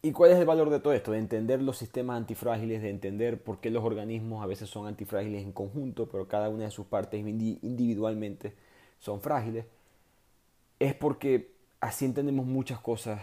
¿Y 0.00 0.12
cuál 0.12 0.30
es 0.30 0.38
el 0.38 0.46
valor 0.46 0.70
de 0.70 0.80
todo 0.80 0.92
esto? 0.92 1.12
De 1.12 1.18
entender 1.18 1.60
los 1.60 1.76
sistemas 1.76 2.16
antifrágiles, 2.16 2.82
de 2.82 2.90
entender 2.90 3.42
por 3.42 3.60
qué 3.60 3.70
los 3.70 3.84
organismos 3.84 4.42
a 4.42 4.46
veces 4.46 4.70
son 4.70 4.86
antifrágiles 4.86 5.42
en 5.42 5.52
conjunto, 5.52 6.08
pero 6.08 6.28
cada 6.28 6.48
una 6.48 6.64
de 6.64 6.70
sus 6.70 6.86
partes 6.86 7.20
individualmente 7.20 8.54
son 8.98 9.20
frágiles. 9.20 9.66
Es 10.78 10.94
porque 10.94 11.57
así 11.80 12.04
entendemos 12.04 12.46
muchas 12.46 12.80
cosas, 12.80 13.20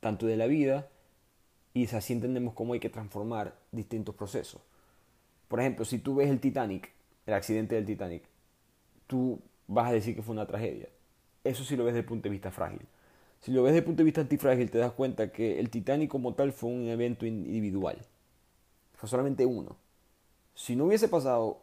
tanto 0.00 0.26
de 0.26 0.36
la 0.36 0.46
vida, 0.46 0.88
y 1.74 1.86
así 1.94 2.12
entendemos 2.12 2.54
cómo 2.54 2.74
hay 2.74 2.80
que 2.80 2.90
transformar 2.90 3.54
distintos 3.70 4.14
procesos. 4.14 4.60
Por 5.48 5.60
ejemplo, 5.60 5.84
si 5.84 5.98
tú 5.98 6.16
ves 6.16 6.28
el 6.30 6.40
Titanic, 6.40 6.90
el 7.26 7.34
accidente 7.34 7.74
del 7.74 7.86
Titanic, 7.86 8.24
tú 9.06 9.40
vas 9.66 9.88
a 9.88 9.92
decir 9.92 10.14
que 10.14 10.22
fue 10.22 10.34
una 10.34 10.46
tragedia. 10.46 10.88
Eso 11.44 11.64
sí 11.64 11.76
lo 11.76 11.84
ves 11.84 11.94
desde 11.94 12.00
el 12.00 12.08
punto 12.08 12.24
de 12.24 12.30
vista 12.30 12.50
frágil. 12.50 12.86
Si 13.40 13.50
lo 13.50 13.62
ves 13.62 13.72
desde 13.72 13.80
el 13.80 13.84
punto 13.84 13.98
de 13.98 14.04
vista 14.04 14.20
antifrágil, 14.20 14.70
te 14.70 14.78
das 14.78 14.92
cuenta 14.92 15.32
que 15.32 15.58
el 15.58 15.70
Titanic 15.70 16.10
como 16.10 16.34
tal 16.34 16.52
fue 16.52 16.70
un 16.70 16.88
evento 16.88 17.26
individual. 17.26 17.98
Fue 18.94 19.08
solamente 19.08 19.44
uno. 19.44 19.76
Si 20.54 20.76
no 20.76 20.84
hubiese 20.84 21.08
pasado, 21.08 21.60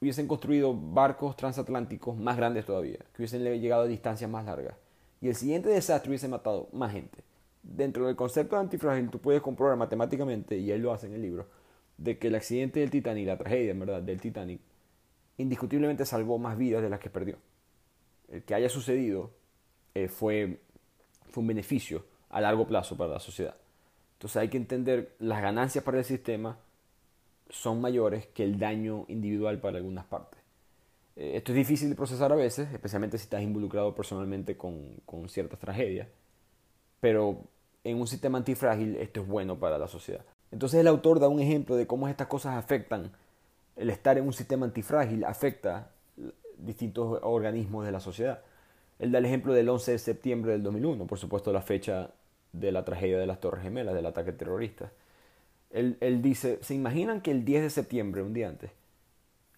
hubiesen 0.00 0.26
construido 0.26 0.74
barcos 0.74 1.36
transatlánticos 1.36 2.16
más 2.16 2.36
grandes 2.36 2.64
todavía, 2.64 2.98
que 2.98 3.22
hubiesen 3.22 3.42
llegado 3.60 3.82
a 3.82 3.86
distancias 3.86 4.30
más 4.30 4.46
largas. 4.46 4.74
Y 5.20 5.28
el 5.28 5.34
siguiente 5.34 5.68
desastre 5.68 6.10
hubiese 6.10 6.28
matado 6.28 6.68
más 6.72 6.92
gente. 6.92 7.22
Dentro 7.62 8.06
del 8.06 8.16
concepto 8.16 8.56
de 8.56 8.62
antifrágil, 8.62 9.10
tú 9.10 9.18
puedes 9.18 9.42
comprobar 9.42 9.76
matemáticamente, 9.76 10.56
y 10.56 10.70
él 10.70 10.80
lo 10.80 10.92
hace 10.92 11.06
en 11.06 11.14
el 11.14 11.22
libro, 11.22 11.46
de 11.98 12.18
que 12.18 12.28
el 12.28 12.34
accidente 12.34 12.80
del 12.80 12.90
Titanic, 12.90 13.26
la 13.26 13.36
tragedia 13.36 13.72
en 13.72 13.80
verdad 13.80 14.02
del 14.02 14.20
Titanic, 14.20 14.60
indiscutiblemente 15.36 16.06
salvó 16.06 16.38
más 16.38 16.56
vidas 16.56 16.82
de 16.82 16.88
las 16.88 17.00
que 17.00 17.10
perdió. 17.10 17.36
El 18.28 18.42
que 18.44 18.54
haya 18.54 18.68
sucedido 18.68 19.30
eh, 19.94 20.08
fue, 20.08 20.60
fue 21.30 21.42
un 21.42 21.48
beneficio 21.48 22.04
a 22.30 22.40
largo 22.40 22.66
plazo 22.66 22.96
para 22.96 23.14
la 23.14 23.20
sociedad. 23.20 23.56
Entonces 24.14 24.36
hay 24.36 24.48
que 24.48 24.56
entender 24.56 25.16
las 25.18 25.42
ganancias 25.42 25.84
para 25.84 25.98
el 25.98 26.04
sistema 26.04 26.58
son 27.50 27.80
mayores 27.80 28.26
que 28.28 28.44
el 28.44 28.58
daño 28.58 29.04
individual 29.08 29.60
para 29.60 29.78
algunas 29.78 30.04
partes. 30.04 30.39
Eh, 31.16 31.32
esto 31.36 31.52
es 31.52 31.56
difícil 31.56 31.90
de 31.90 31.96
procesar 31.96 32.32
a 32.32 32.36
veces, 32.36 32.72
especialmente 32.72 33.18
si 33.18 33.24
estás 33.24 33.42
involucrado 33.42 33.94
personalmente 33.94 34.56
con, 34.56 34.96
con 35.06 35.28
ciertas 35.28 35.58
tragedias, 35.58 36.08
pero 37.00 37.44
en 37.84 38.00
un 38.00 38.06
sistema 38.06 38.38
antifrágil 38.38 38.96
esto 38.96 39.20
es 39.20 39.26
bueno 39.26 39.58
para 39.58 39.78
la 39.78 39.88
sociedad. 39.88 40.24
Entonces 40.50 40.80
el 40.80 40.86
autor 40.86 41.20
da 41.20 41.28
un 41.28 41.40
ejemplo 41.40 41.76
de 41.76 41.86
cómo 41.86 42.08
estas 42.08 42.26
cosas 42.26 42.56
afectan, 42.56 43.12
el 43.76 43.90
estar 43.90 44.18
en 44.18 44.26
un 44.26 44.32
sistema 44.32 44.66
antifrágil 44.66 45.24
afecta 45.24 45.90
distintos 46.58 47.20
organismos 47.22 47.86
de 47.86 47.92
la 47.92 48.00
sociedad. 48.00 48.42
Él 48.98 49.12
da 49.12 49.18
el 49.18 49.24
ejemplo 49.24 49.54
del 49.54 49.68
11 49.68 49.92
de 49.92 49.98
septiembre 49.98 50.52
del 50.52 50.62
2001, 50.62 51.06
por 51.06 51.18
supuesto 51.18 51.52
la 51.52 51.62
fecha 51.62 52.10
de 52.52 52.72
la 52.72 52.84
tragedia 52.84 53.18
de 53.18 53.26
las 53.26 53.40
Torres 53.40 53.62
Gemelas, 53.62 53.94
del 53.94 54.06
ataque 54.06 54.32
terrorista. 54.32 54.92
Él, 55.70 55.96
él 56.00 56.20
dice, 56.20 56.58
¿se 56.62 56.74
imaginan 56.74 57.20
que 57.22 57.30
el 57.30 57.44
10 57.44 57.62
de 57.62 57.70
septiembre, 57.70 58.22
un 58.22 58.34
día 58.34 58.48
antes, 58.48 58.72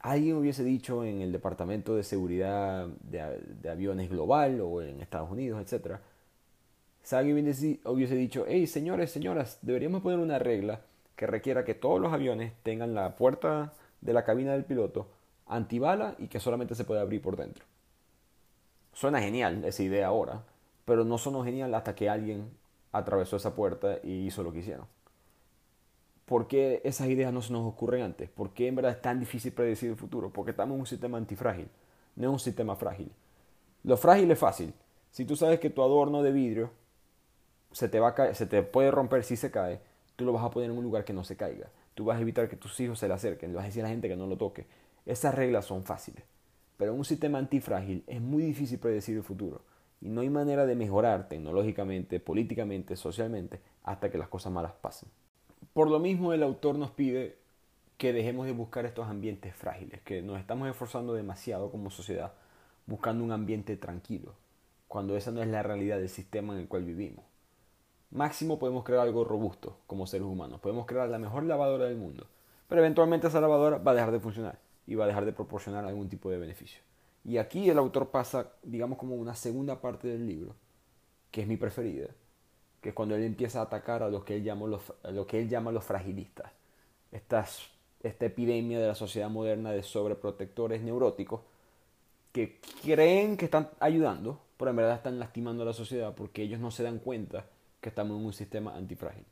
alguien 0.02 0.36
hubiese 0.36 0.64
dicho 0.64 1.04
en 1.04 1.22
el 1.22 1.32
Departamento 1.32 1.94
de 1.94 2.02
Seguridad 2.02 2.86
de, 2.86 3.70
Aviones 3.70 4.10
Global 4.10 4.60
o 4.60 4.82
en 4.82 5.00
Estados 5.00 5.30
Unidos, 5.30 5.60
etc., 5.60 5.96
alguien 7.12 7.36
hubiese 7.84 8.14
dicho, 8.14 8.44
hey, 8.46 8.66
señores, 8.66 9.10
señoras, 9.10 9.58
deberíamos 9.62 10.02
poner 10.02 10.18
una 10.18 10.38
regla 10.38 10.82
que 11.16 11.26
requiera 11.26 11.64
que 11.64 11.74
todos 11.74 12.00
los 12.00 12.12
aviones 12.12 12.52
tengan 12.62 12.94
la 12.94 13.16
puerta 13.16 13.72
de 14.00 14.12
la 14.12 14.24
cabina 14.24 14.52
del 14.52 14.64
piloto 14.64 15.08
antibala 15.46 16.14
y 16.18 16.28
que 16.28 16.40
solamente 16.40 16.74
se 16.74 16.84
puede 16.84 17.00
abrir 17.00 17.20
por 17.20 17.36
dentro. 17.36 17.64
Suena 18.92 19.20
genial 19.20 19.64
esa 19.64 19.82
idea 19.82 20.06
ahora, 20.06 20.42
pero 20.84 21.04
no 21.04 21.18
sonó 21.18 21.44
genial 21.44 21.74
hasta 21.74 21.94
que 21.94 22.08
alguien 22.08 22.50
atravesó 22.92 23.36
esa 23.36 23.54
puerta 23.54 23.98
y 24.02 24.26
hizo 24.26 24.42
lo 24.42 24.52
que 24.52 24.60
hicieron. 24.60 24.86
¿Por 26.32 26.48
qué 26.48 26.80
esas 26.82 27.08
ideas 27.08 27.30
no 27.30 27.42
se 27.42 27.52
nos 27.52 27.70
ocurren 27.70 28.00
antes? 28.00 28.30
¿Por 28.30 28.54
qué 28.54 28.66
en 28.66 28.74
verdad 28.74 28.92
es 28.92 29.02
tan 29.02 29.20
difícil 29.20 29.52
predecir 29.52 29.90
el 29.90 29.96
futuro? 29.96 30.32
Porque 30.32 30.52
estamos 30.52 30.74
en 30.76 30.80
un 30.80 30.86
sistema 30.86 31.18
antifrágil, 31.18 31.68
no 32.16 32.26
es 32.26 32.32
un 32.32 32.38
sistema 32.38 32.74
frágil. 32.74 33.12
Lo 33.84 33.98
frágil 33.98 34.30
es 34.30 34.38
fácil. 34.38 34.72
Si 35.10 35.26
tú 35.26 35.36
sabes 35.36 35.60
que 35.60 35.68
tu 35.68 35.82
adorno 35.82 36.22
de 36.22 36.32
vidrio 36.32 36.70
se 37.70 37.86
te, 37.90 38.00
va 38.00 38.14
a 38.16 38.32
se 38.32 38.46
te 38.46 38.62
puede 38.62 38.90
romper 38.90 39.24
si 39.24 39.36
se 39.36 39.50
cae, 39.50 39.80
tú 40.16 40.24
lo 40.24 40.32
vas 40.32 40.42
a 40.42 40.50
poner 40.50 40.70
en 40.70 40.78
un 40.78 40.82
lugar 40.82 41.04
que 41.04 41.12
no 41.12 41.22
se 41.22 41.36
caiga. 41.36 41.68
Tú 41.94 42.06
vas 42.06 42.16
a 42.16 42.22
evitar 42.22 42.48
que 42.48 42.56
tus 42.56 42.80
hijos 42.80 42.98
se 42.98 43.08
le 43.08 43.12
acerquen, 43.12 43.52
vas 43.52 43.64
a 43.64 43.66
decir 43.66 43.82
a 43.82 43.88
la 43.88 43.90
gente 43.90 44.08
que 44.08 44.16
no 44.16 44.26
lo 44.26 44.38
toque. 44.38 44.64
Esas 45.04 45.34
reglas 45.34 45.66
son 45.66 45.84
fáciles. 45.84 46.24
Pero 46.78 46.92
en 46.92 46.98
un 46.98 47.04
sistema 47.04 47.36
antifrágil 47.36 48.04
es 48.06 48.22
muy 48.22 48.42
difícil 48.42 48.78
predecir 48.78 49.18
el 49.18 49.22
futuro. 49.22 49.60
Y 50.00 50.08
no 50.08 50.22
hay 50.22 50.30
manera 50.30 50.64
de 50.64 50.76
mejorar 50.76 51.28
tecnológicamente, 51.28 52.20
políticamente, 52.20 52.96
socialmente, 52.96 53.60
hasta 53.84 54.10
que 54.10 54.16
las 54.16 54.28
cosas 54.28 54.50
malas 54.50 54.72
pasen. 54.80 55.10
Por 55.72 55.90
lo 55.90 55.98
mismo 55.98 56.32
el 56.32 56.42
autor 56.42 56.76
nos 56.76 56.90
pide 56.90 57.36
que 57.96 58.12
dejemos 58.12 58.46
de 58.46 58.52
buscar 58.52 58.84
estos 58.84 59.08
ambientes 59.08 59.54
frágiles, 59.54 60.00
que 60.02 60.20
nos 60.20 60.38
estamos 60.38 60.68
esforzando 60.68 61.14
demasiado 61.14 61.70
como 61.70 61.90
sociedad 61.90 62.32
buscando 62.86 63.24
un 63.24 63.32
ambiente 63.32 63.76
tranquilo, 63.76 64.34
cuando 64.88 65.16
esa 65.16 65.30
no 65.30 65.42
es 65.42 65.48
la 65.48 65.62
realidad 65.62 65.98
del 65.98 66.08
sistema 66.08 66.52
en 66.52 66.60
el 66.60 66.68
cual 66.68 66.84
vivimos. 66.84 67.24
Máximo 68.10 68.58
podemos 68.58 68.84
crear 68.84 69.02
algo 69.02 69.24
robusto 69.24 69.78
como 69.86 70.06
seres 70.06 70.26
humanos, 70.26 70.60
podemos 70.60 70.84
crear 70.86 71.08
la 71.08 71.18
mejor 71.18 71.44
lavadora 71.44 71.86
del 71.86 71.96
mundo, 71.96 72.26
pero 72.68 72.80
eventualmente 72.80 73.28
esa 73.28 73.40
lavadora 73.40 73.78
va 73.78 73.92
a 73.92 73.94
dejar 73.94 74.10
de 74.10 74.20
funcionar 74.20 74.58
y 74.86 74.94
va 74.94 75.04
a 75.04 75.08
dejar 75.08 75.24
de 75.24 75.32
proporcionar 75.32 75.84
algún 75.86 76.08
tipo 76.08 76.30
de 76.30 76.38
beneficio. 76.38 76.82
Y 77.24 77.38
aquí 77.38 77.70
el 77.70 77.78
autor 77.78 78.10
pasa, 78.10 78.50
digamos, 78.62 78.98
como 78.98 79.14
una 79.14 79.34
segunda 79.34 79.80
parte 79.80 80.08
del 80.08 80.26
libro, 80.26 80.54
que 81.30 81.42
es 81.42 81.46
mi 81.46 81.56
preferida, 81.56 82.08
que 82.82 82.92
cuando 82.92 83.14
él 83.14 83.22
empieza 83.22 83.60
a 83.60 83.64
atacar 83.64 84.02
a 84.02 84.10
lo 84.10 84.24
que 84.24 84.36
él 84.36 84.42
llama 84.42 84.66
los, 84.66 84.92
lo 85.04 85.26
que 85.26 85.40
él 85.40 85.48
llama 85.48 85.72
los 85.72 85.84
fragilistas. 85.84 86.50
Esta 87.12 87.46
epidemia 88.26 88.80
de 88.80 88.88
la 88.88 88.94
sociedad 88.94 89.30
moderna 89.30 89.70
de 89.70 89.82
sobreprotectores 89.82 90.82
neuróticos 90.82 91.40
que 92.32 92.58
creen 92.82 93.36
que 93.36 93.44
están 93.44 93.70
ayudando, 93.78 94.40
pero 94.56 94.70
en 94.70 94.76
verdad 94.76 94.96
están 94.96 95.18
lastimando 95.18 95.62
a 95.62 95.66
la 95.66 95.72
sociedad 95.72 96.14
porque 96.14 96.42
ellos 96.42 96.58
no 96.58 96.70
se 96.70 96.82
dan 96.82 96.98
cuenta 96.98 97.46
que 97.80 97.88
estamos 97.88 98.18
en 98.18 98.26
un 98.26 98.32
sistema 98.32 98.74
antifrágil. 98.74 99.24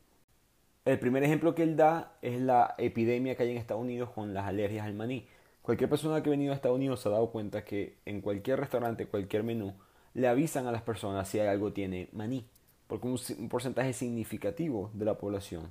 El 0.84 0.98
primer 0.98 1.24
ejemplo 1.24 1.54
que 1.54 1.62
él 1.62 1.76
da 1.76 2.16
es 2.22 2.40
la 2.40 2.74
epidemia 2.78 3.34
que 3.34 3.42
hay 3.42 3.50
en 3.50 3.56
Estados 3.56 3.82
Unidos 3.82 4.10
con 4.10 4.32
las 4.32 4.46
alergias 4.46 4.86
al 4.86 4.94
maní. 4.94 5.26
Cualquier 5.62 5.90
persona 5.90 6.22
que 6.22 6.28
ha 6.28 6.32
venido 6.32 6.52
a 6.52 6.56
Estados 6.56 6.76
Unidos 6.76 7.00
se 7.00 7.08
ha 7.08 7.12
dado 7.12 7.30
cuenta 7.30 7.64
que 7.64 7.98
en 8.06 8.20
cualquier 8.20 8.60
restaurante, 8.60 9.06
cualquier 9.06 9.42
menú, 9.42 9.74
le 10.14 10.28
avisan 10.28 10.66
a 10.66 10.72
las 10.72 10.82
personas 10.82 11.28
si 11.28 11.40
algo 11.40 11.72
tiene 11.72 12.08
maní, 12.12 12.46
porque 12.90 13.06
un, 13.06 13.48
porcentaje 13.48 13.92
significativo 13.92 14.90
de 14.94 15.04
la 15.04 15.16
población 15.16 15.70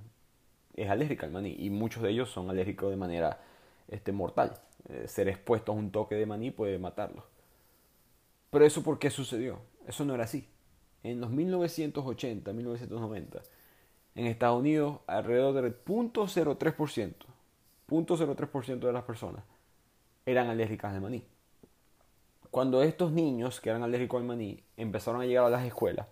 es 0.74 0.90
alérgica 0.90 1.26
al 1.26 1.34
maní 1.34 1.54
y 1.60 1.70
muchos 1.70 2.02
de 2.02 2.12
ellos 2.12 2.30
son 2.30 2.50
alérgicos 2.50 2.90
de 2.90 2.96
manera 2.96 3.42
este, 3.90 4.14
mortal. 4.14 4.58
Eh, 4.88 5.06
ser 5.06 5.28
expuestos 5.28 5.76
a 5.76 5.78
un 5.78 5.92
toque 5.92 6.16
de 6.16 6.26
maní 6.26 6.50
puede 6.52 6.80
matarlos. 6.80 7.26
Pero 8.50 8.64
eso 8.64 8.84
por 8.84 9.00
qué 9.00 9.10
sucedió? 9.10 9.60
Eso 9.86 10.06
no 10.06 10.16
era 10.16 10.24
así. 10.24 10.48
En 11.04 11.20
los 11.20 11.30
1980, 11.30 12.54
1990, 12.54 13.42
en 14.16 14.26
Estados 14.26 14.58
Unidos 14.58 15.00
alrededor 15.06 15.62
del 15.62 15.76
0.03%, 15.84 17.16
0.03% 17.90 18.80
de 18.80 18.94
las 18.94 19.04
personas 19.04 19.44
eran 20.26 20.48
alérgicas 20.48 20.94
al 20.94 21.02
maní. 21.02 21.26
Cuando 22.50 22.82
estos 22.82 23.12
niños 23.12 23.60
que 23.60 23.72
eran 23.72 23.84
alérgicos 23.84 24.22
al 24.22 24.28
maní 24.28 24.64
empezaron 24.78 25.20
a 25.20 25.26
llegar 25.26 25.44
a 25.44 25.50
las 25.50 25.66
escuelas, 25.66 26.08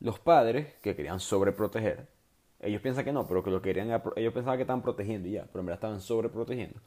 los 0.00 0.18
padres 0.18 0.74
que 0.82 0.94
querían 0.94 1.20
sobreproteger, 1.20 2.06
ellos 2.60 2.80
piensan 2.80 3.04
que 3.04 3.12
no, 3.12 3.26
pero 3.26 3.42
que 3.44 3.50
lo 3.50 3.60
querían, 3.60 3.88
ellos 4.16 4.32
pensaban 4.32 4.56
que 4.56 4.62
estaban 4.62 4.82
protegiendo 4.82 5.28
ya, 5.28 5.44
pero 5.44 5.60
en 5.60 5.66
verdad 5.66 5.76
estaban 5.76 6.00
sobreprotegiendo. 6.00 6.80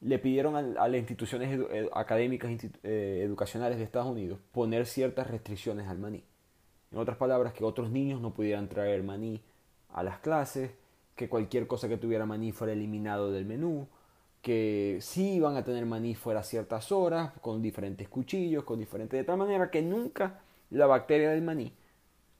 Le 0.00 0.20
pidieron 0.20 0.54
a, 0.54 0.62
las 0.62 0.98
instituciones 0.98 1.58
académicas 1.92 2.52
eh, 2.84 3.22
educacionales 3.24 3.78
de 3.78 3.84
Estados 3.84 4.08
Unidos 4.08 4.38
poner 4.52 4.86
ciertas 4.86 5.28
restricciones 5.28 5.88
al 5.88 5.98
maní. 5.98 6.22
En 6.92 6.98
otras 6.98 7.16
palabras, 7.16 7.52
que 7.52 7.64
otros 7.64 7.90
niños 7.90 8.20
no 8.20 8.32
pudieran 8.32 8.68
traer 8.68 9.02
maní 9.02 9.42
a 9.88 10.04
las 10.04 10.20
clases, 10.20 10.70
que 11.16 11.28
cualquier 11.28 11.66
cosa 11.66 11.88
que 11.88 11.96
tuviera 11.96 12.26
maní 12.26 12.52
fuera 12.52 12.72
eliminado 12.72 13.32
del 13.32 13.44
menú, 13.44 13.88
que 14.40 14.98
sí 15.00 15.34
iban 15.34 15.56
a 15.56 15.64
tener 15.64 15.84
maní 15.84 16.14
fuera 16.14 16.44
ciertas 16.44 16.92
horas, 16.92 17.32
con 17.40 17.60
diferentes 17.60 18.08
cuchillos, 18.08 18.62
con 18.62 18.78
diferentes... 18.78 19.18
De 19.18 19.24
tal 19.24 19.36
manera 19.36 19.72
que 19.72 19.82
nunca 19.82 20.40
la 20.70 20.86
bacteria 20.86 21.30
del 21.30 21.42
maní 21.42 21.72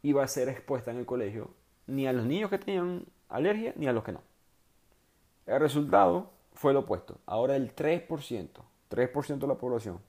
iba 0.03 0.23
a 0.23 0.29
ser 0.29 0.49
expuesta 0.49 0.91
en 0.91 0.99
el 0.99 1.07
colegio, 1.07 1.51
ni 1.87 2.07
a 2.07 2.13
los 2.13 2.27
niños 2.27 2.51
que 2.51 2.59
tenían 2.59 3.05
alergia, 3.29 3.73
ni 3.77 3.87
a 3.87 3.93
los 3.93 4.05
que 4.05 4.13
no. 4.13 4.23
El 5.47 5.61
resultado 5.61 6.31
fue 6.53 6.73
lo 6.73 6.81
opuesto. 6.81 7.19
Ahora 7.27 7.57
el 7.57 7.75
3%, 7.75 8.49
3% 8.91 9.39
de 9.39 9.47
la 9.47 9.55
población, 9.55 10.01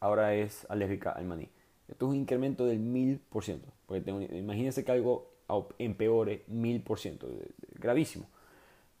ahora 0.00 0.34
es 0.34 0.66
alérgica 0.68 1.10
al 1.10 1.24
maní. 1.24 1.48
Esto 1.88 2.06
es 2.06 2.10
un 2.10 2.16
incremento 2.16 2.66
del 2.66 2.78
1000%. 2.78 3.60
Porque 3.86 4.10
imagínense 4.10 4.84
que 4.84 4.92
algo 4.92 5.32
empeore 5.78 6.44
1000%, 6.46 7.26
gravísimo. 7.74 8.26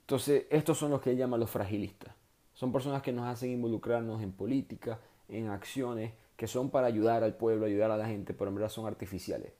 Entonces, 0.00 0.46
estos 0.50 0.78
son 0.78 0.90
los 0.90 1.00
que 1.00 1.10
él 1.10 1.16
llama 1.16 1.36
los 1.36 1.50
fragilistas. 1.50 2.12
Son 2.54 2.72
personas 2.72 3.02
que 3.02 3.12
nos 3.12 3.28
hacen 3.28 3.50
involucrarnos 3.52 4.22
en 4.22 4.32
política, 4.32 4.98
en 5.28 5.48
acciones 5.48 6.12
que 6.36 6.48
son 6.48 6.70
para 6.70 6.86
ayudar 6.86 7.22
al 7.22 7.34
pueblo, 7.34 7.66
ayudar 7.66 7.90
a 7.90 7.96
la 7.96 8.06
gente, 8.06 8.34
pero 8.34 8.48
en 8.48 8.56
verdad 8.56 8.70
son 8.70 8.86
artificiales. 8.86 9.52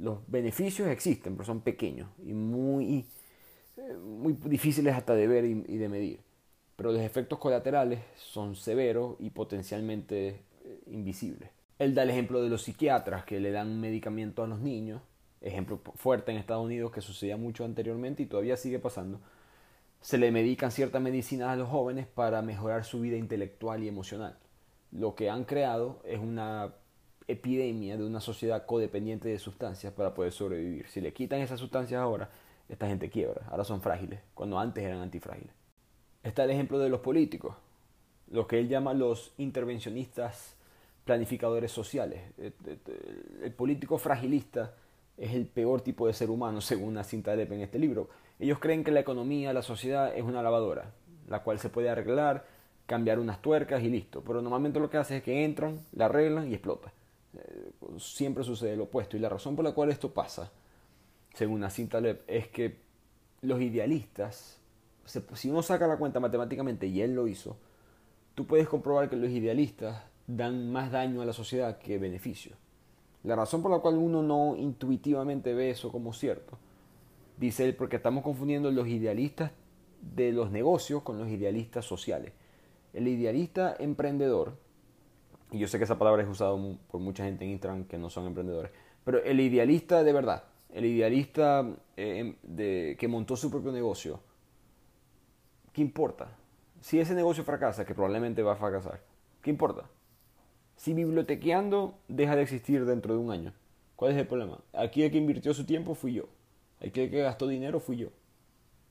Los 0.00 0.18
beneficios 0.28 0.88
existen, 0.88 1.34
pero 1.34 1.44
son 1.44 1.60
pequeños 1.60 2.08
y 2.24 2.32
muy, 2.32 3.06
eh, 3.76 3.94
muy 3.96 4.32
difíciles 4.44 4.94
hasta 4.94 5.14
de 5.14 5.26
ver 5.26 5.44
y, 5.44 5.54
de 5.54 5.88
medir. 5.88 6.20
Pero 6.76 6.92
los 6.92 7.02
efectos 7.02 7.38
colaterales 7.38 8.00
son 8.16 8.56
severos 8.56 9.16
y 9.18 9.30
potencialmente 9.30 10.28
eh, 10.64 10.80
invisibles. 10.86 11.50
Él 11.78 11.94
da 11.94 12.02
el 12.02 12.10
ejemplo 12.10 12.42
de 12.42 12.48
los 12.48 12.62
psiquiatras 12.62 13.24
que 13.24 13.40
le 13.40 13.50
dan 13.50 13.80
medicamento 13.80 14.42
a 14.42 14.46
los 14.46 14.60
niños, 14.60 15.02
ejemplo 15.40 15.80
fuerte 15.94 16.32
en 16.32 16.38
Estados 16.38 16.64
Unidos 16.64 16.92
que 16.92 17.00
sucedía 17.00 17.36
mucho 17.36 17.64
anteriormente 17.64 18.22
y 18.22 18.26
todavía 18.26 18.56
sigue 18.56 18.78
pasando 18.78 19.20
se 20.00 20.18
le 20.18 20.30
medican 20.30 20.70
ciertas 20.70 21.02
medicinas 21.02 21.48
a 21.48 21.56
los 21.56 21.68
jóvenes 21.68 22.06
para 22.06 22.42
mejorar 22.42 22.84
su 22.84 23.00
vida 23.00 23.16
intelectual 23.16 23.82
y 23.82 23.88
emocional. 23.88 24.36
Lo 24.92 25.14
que 25.14 25.30
han 25.30 25.44
creado 25.44 26.00
es 26.04 26.18
una 26.18 26.74
epidemia 27.30 27.96
de 27.96 28.04
una 28.04 28.20
sociedad 28.20 28.66
codependiente 28.66 29.28
de 29.28 29.38
sustancias 29.38 29.92
para 29.92 30.14
poder 30.14 30.32
sobrevivir. 30.32 30.86
Si 30.88 31.00
le 31.00 31.12
quitan 31.12 31.40
esas 31.40 31.60
sustancias 31.60 32.00
ahora, 32.00 32.30
esta 32.68 32.86
gente 32.86 33.10
quiebra. 33.10 33.46
Ahora 33.50 33.64
son 33.64 33.80
frágiles, 33.80 34.20
cuando 34.34 34.58
antes 34.58 34.84
eran 34.84 35.00
antifrágiles. 35.00 35.52
Está 36.22 36.44
el 36.44 36.50
ejemplo 36.50 36.78
de 36.78 36.88
los 36.88 37.00
políticos, 37.00 37.54
lo 38.30 38.46
que 38.46 38.58
él 38.58 38.68
llama 38.68 38.94
los 38.94 39.32
intervencionistas 39.38 40.56
planificadores 41.04 41.72
sociales. 41.72 42.20
El 43.42 43.52
político 43.52 43.98
fragilista 43.98 44.74
es 45.16 45.32
el 45.32 45.46
peor 45.46 45.80
tipo 45.80 46.06
de 46.06 46.12
ser 46.12 46.30
humano, 46.30 46.60
según 46.60 46.88
una 46.88 47.04
cinta 47.04 47.30
de 47.30 47.38
Lepe 47.38 47.54
en 47.54 47.62
este 47.62 47.78
libro 47.78 48.08
ellos 48.40 48.58
creen 48.58 48.82
que 48.82 48.90
la 48.90 49.00
economía, 49.00 49.52
la 49.52 49.60
sociedad 49.60 50.16
es 50.16 50.24
una 50.24 50.42
lavadora, 50.42 50.92
la 51.28 51.42
cual 51.42 51.58
se 51.58 51.68
puede 51.68 51.90
arreglar, 51.90 52.46
cambiar 52.86 53.18
unas 53.18 53.42
tuercas 53.42 53.82
y 53.82 53.90
listo. 53.90 54.22
Pero 54.26 54.40
normalmente 54.40 54.80
lo 54.80 54.88
que 54.88 54.96
hace 54.96 55.18
es 55.18 55.22
que 55.22 55.44
entran, 55.44 55.80
la 55.92 56.06
arreglan 56.06 56.50
y 56.50 56.54
explota. 56.54 56.90
Siempre 57.98 58.44
sucede 58.44 58.76
lo 58.76 58.84
opuesto. 58.84 59.16
Y 59.16 59.20
la 59.20 59.28
razón 59.28 59.56
por 59.56 59.64
la 59.64 59.72
cual 59.72 59.90
esto 59.90 60.12
pasa, 60.12 60.52
según 61.34 61.60
Nassim 61.60 61.88
Taleb, 61.88 62.22
es 62.26 62.48
que 62.48 62.78
los 63.42 63.60
idealistas, 63.60 64.58
si 65.04 65.50
uno 65.50 65.62
saca 65.62 65.86
la 65.86 65.96
cuenta 65.96 66.20
matemáticamente, 66.20 66.86
y 66.86 67.00
él 67.00 67.14
lo 67.14 67.28
hizo, 67.28 67.56
tú 68.34 68.46
puedes 68.46 68.68
comprobar 68.68 69.08
que 69.08 69.16
los 69.16 69.30
idealistas 69.30 70.04
dan 70.26 70.70
más 70.70 70.90
daño 70.90 71.22
a 71.22 71.26
la 71.26 71.32
sociedad 71.32 71.78
que 71.78 71.98
beneficio. 71.98 72.56
La 73.24 73.36
razón 73.36 73.62
por 73.62 73.70
la 73.70 73.78
cual 73.78 73.96
uno 73.96 74.22
no 74.22 74.56
intuitivamente 74.56 75.52
ve 75.52 75.70
eso 75.70 75.92
como 75.92 76.12
cierto 76.12 76.58
Dice 77.40 77.64
él, 77.64 77.74
porque 77.74 77.96
estamos 77.96 78.22
confundiendo 78.22 78.70
los 78.70 78.86
idealistas 78.86 79.50
de 80.02 80.30
los 80.30 80.50
negocios 80.50 81.02
con 81.02 81.18
los 81.18 81.28
idealistas 81.28 81.86
sociales. 81.86 82.34
El 82.92 83.08
idealista 83.08 83.74
emprendedor, 83.78 84.58
y 85.52 85.58
yo 85.58 85.68
sé 85.68 85.78
que 85.78 85.84
esa 85.84 85.98
palabra 85.98 86.22
es 86.22 86.28
usada 86.28 86.52
por 86.90 87.00
mucha 87.00 87.24
gente 87.24 87.44
en 87.44 87.52
Instagram 87.52 87.84
que 87.84 87.98
no 87.98 88.10
son 88.10 88.26
emprendedores, 88.26 88.70
pero 89.04 89.22
el 89.22 89.40
idealista 89.40 90.02
de 90.02 90.12
verdad, 90.12 90.44
el 90.72 90.84
idealista 90.86 91.66
em, 91.96 92.36
de, 92.42 92.96
que 92.98 93.08
montó 93.08 93.36
su 93.36 93.50
propio 93.50 93.72
negocio, 93.72 94.20
¿qué 95.72 95.82
importa? 95.82 96.36
Si 96.80 96.98
ese 96.98 97.14
negocio 97.14 97.44
fracasa, 97.44 97.84
que 97.84 97.94
probablemente 97.94 98.42
va 98.42 98.52
a 98.52 98.56
fracasar, 98.56 99.02
¿qué 99.42 99.50
importa? 99.50 99.88
Si 100.76 100.94
bibliotequeando 100.94 101.98
deja 102.08 102.36
de 102.36 102.42
existir 102.42 102.86
dentro 102.86 103.14
de 103.14 103.20
un 103.20 103.30
año, 103.30 103.52
¿cuál 103.96 104.12
es 104.12 104.18
el 104.18 104.26
problema? 104.26 104.60
Aquí 104.72 105.02
el 105.02 105.10
que 105.10 105.18
invirtió 105.18 105.52
su 105.52 105.66
tiempo 105.66 105.94
fui 105.94 106.14
yo. 106.14 106.24
Aquí 106.80 107.02
el 107.02 107.10
que 107.10 107.20
gastó 107.20 107.46
dinero 107.46 107.80
fui 107.80 107.98
yo. 107.98 108.08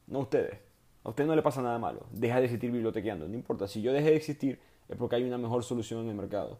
No 0.05 0.19
ustedes. 0.19 0.59
A 1.03 1.09
usted 1.09 1.25
no 1.25 1.35
le 1.35 1.41
pasa 1.41 1.61
nada 1.61 1.79
malo. 1.79 2.05
Deja 2.11 2.37
de 2.37 2.45
existir 2.45 2.71
bibliotequeando. 2.71 3.27
No 3.27 3.33
importa. 3.33 3.67
Si 3.67 3.81
yo 3.81 3.91
dejé 3.91 4.11
de 4.11 4.15
existir 4.17 4.59
es 4.89 4.97
porque 4.97 5.15
hay 5.15 5.23
una 5.23 5.37
mejor 5.37 5.63
solución 5.63 6.01
en 6.01 6.09
el 6.09 6.15
mercado. 6.15 6.59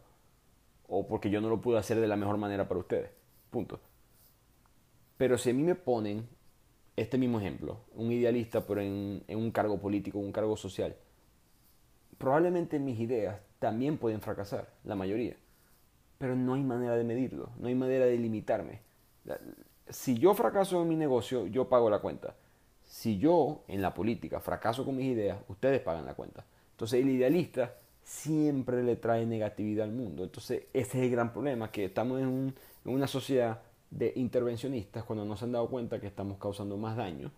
O 0.88 1.08
porque 1.08 1.30
yo 1.30 1.42
no 1.42 1.50
lo 1.50 1.62
pude 1.62 1.78
hacer 1.78 2.00
de 2.00 2.08
la 2.08 2.16
mejor 2.16 2.38
manera 2.38 2.68
para 2.68 2.80
ustedes. 2.80 3.10
Punto. 3.50 3.80
Pero 5.18 5.38
si 5.38 5.50
a 5.50 5.54
mí 5.54 5.64
me 5.64 5.76
ponen 5.76 6.28
este 6.96 7.18
mismo 7.18 7.40
ejemplo, 7.40 7.82
un 7.96 8.12
idealista 8.12 8.66
pero 8.66 8.82
en, 8.82 9.24
un 9.28 9.52
cargo 9.52 9.80
político, 9.80 10.20
un 10.20 10.32
cargo 10.32 10.56
social, 10.56 10.96
probablemente 12.18 12.80
mis 12.80 13.00
ideas 13.00 13.40
también 13.58 13.98
pueden 13.98 14.22
fracasar, 14.22 14.70
la 14.84 14.96
mayoría. 14.96 15.36
Pero 16.18 16.36
no 16.36 16.54
hay 16.54 16.64
manera 16.64 16.96
de 16.96 17.04
medirlo, 17.04 17.50
no 17.58 17.68
hay 17.68 17.76
manera 17.76 18.06
de 18.06 18.18
limitarme. 18.18 18.82
Si 19.88 20.18
yo 20.18 20.34
fracaso 20.34 20.82
en 20.82 20.90
mi 20.90 20.96
negocio, 20.96 21.48
yo 21.48 21.68
pago 21.68 21.90
la 21.90 22.00
cuenta. 22.00 22.36
Si 22.84 23.18
yo 23.18 23.64
en 23.68 23.82
la 23.82 23.94
política 23.94 24.40
fracaso 24.40 24.86
con 24.86 24.98
mis 24.98 25.06
ideas, 25.06 25.40
ustedes 25.48 25.82
pagan 25.82 26.06
la 26.06 26.16
cuenta. 26.16 26.46
Entonces 26.72 27.02
el 27.02 27.10
idealista 27.10 27.76
siempre 28.10 28.82
le 28.82 28.96
trae 28.96 29.26
negatividad 29.28 29.86
al 29.86 29.94
mundo. 29.94 30.24
Entonces 30.24 30.64
ese 30.74 30.98
es 30.98 31.04
el 31.06 31.12
gran 31.12 31.32
problema, 31.32 31.72
que 31.72 31.86
estamos 31.86 32.20
en, 32.20 32.56
una 32.86 33.06
sociedad 33.06 33.62
de 33.92 34.14
intervencionistas 34.16 35.04
cuando 35.04 35.26
no 35.26 35.38
se 35.38 35.46
han 35.46 35.52
dado 35.52 35.70
cuenta 35.70 36.00
que 36.02 36.08
estamos 36.08 36.40
causando 36.40 36.76
más 36.76 36.98
daño, 36.98 37.32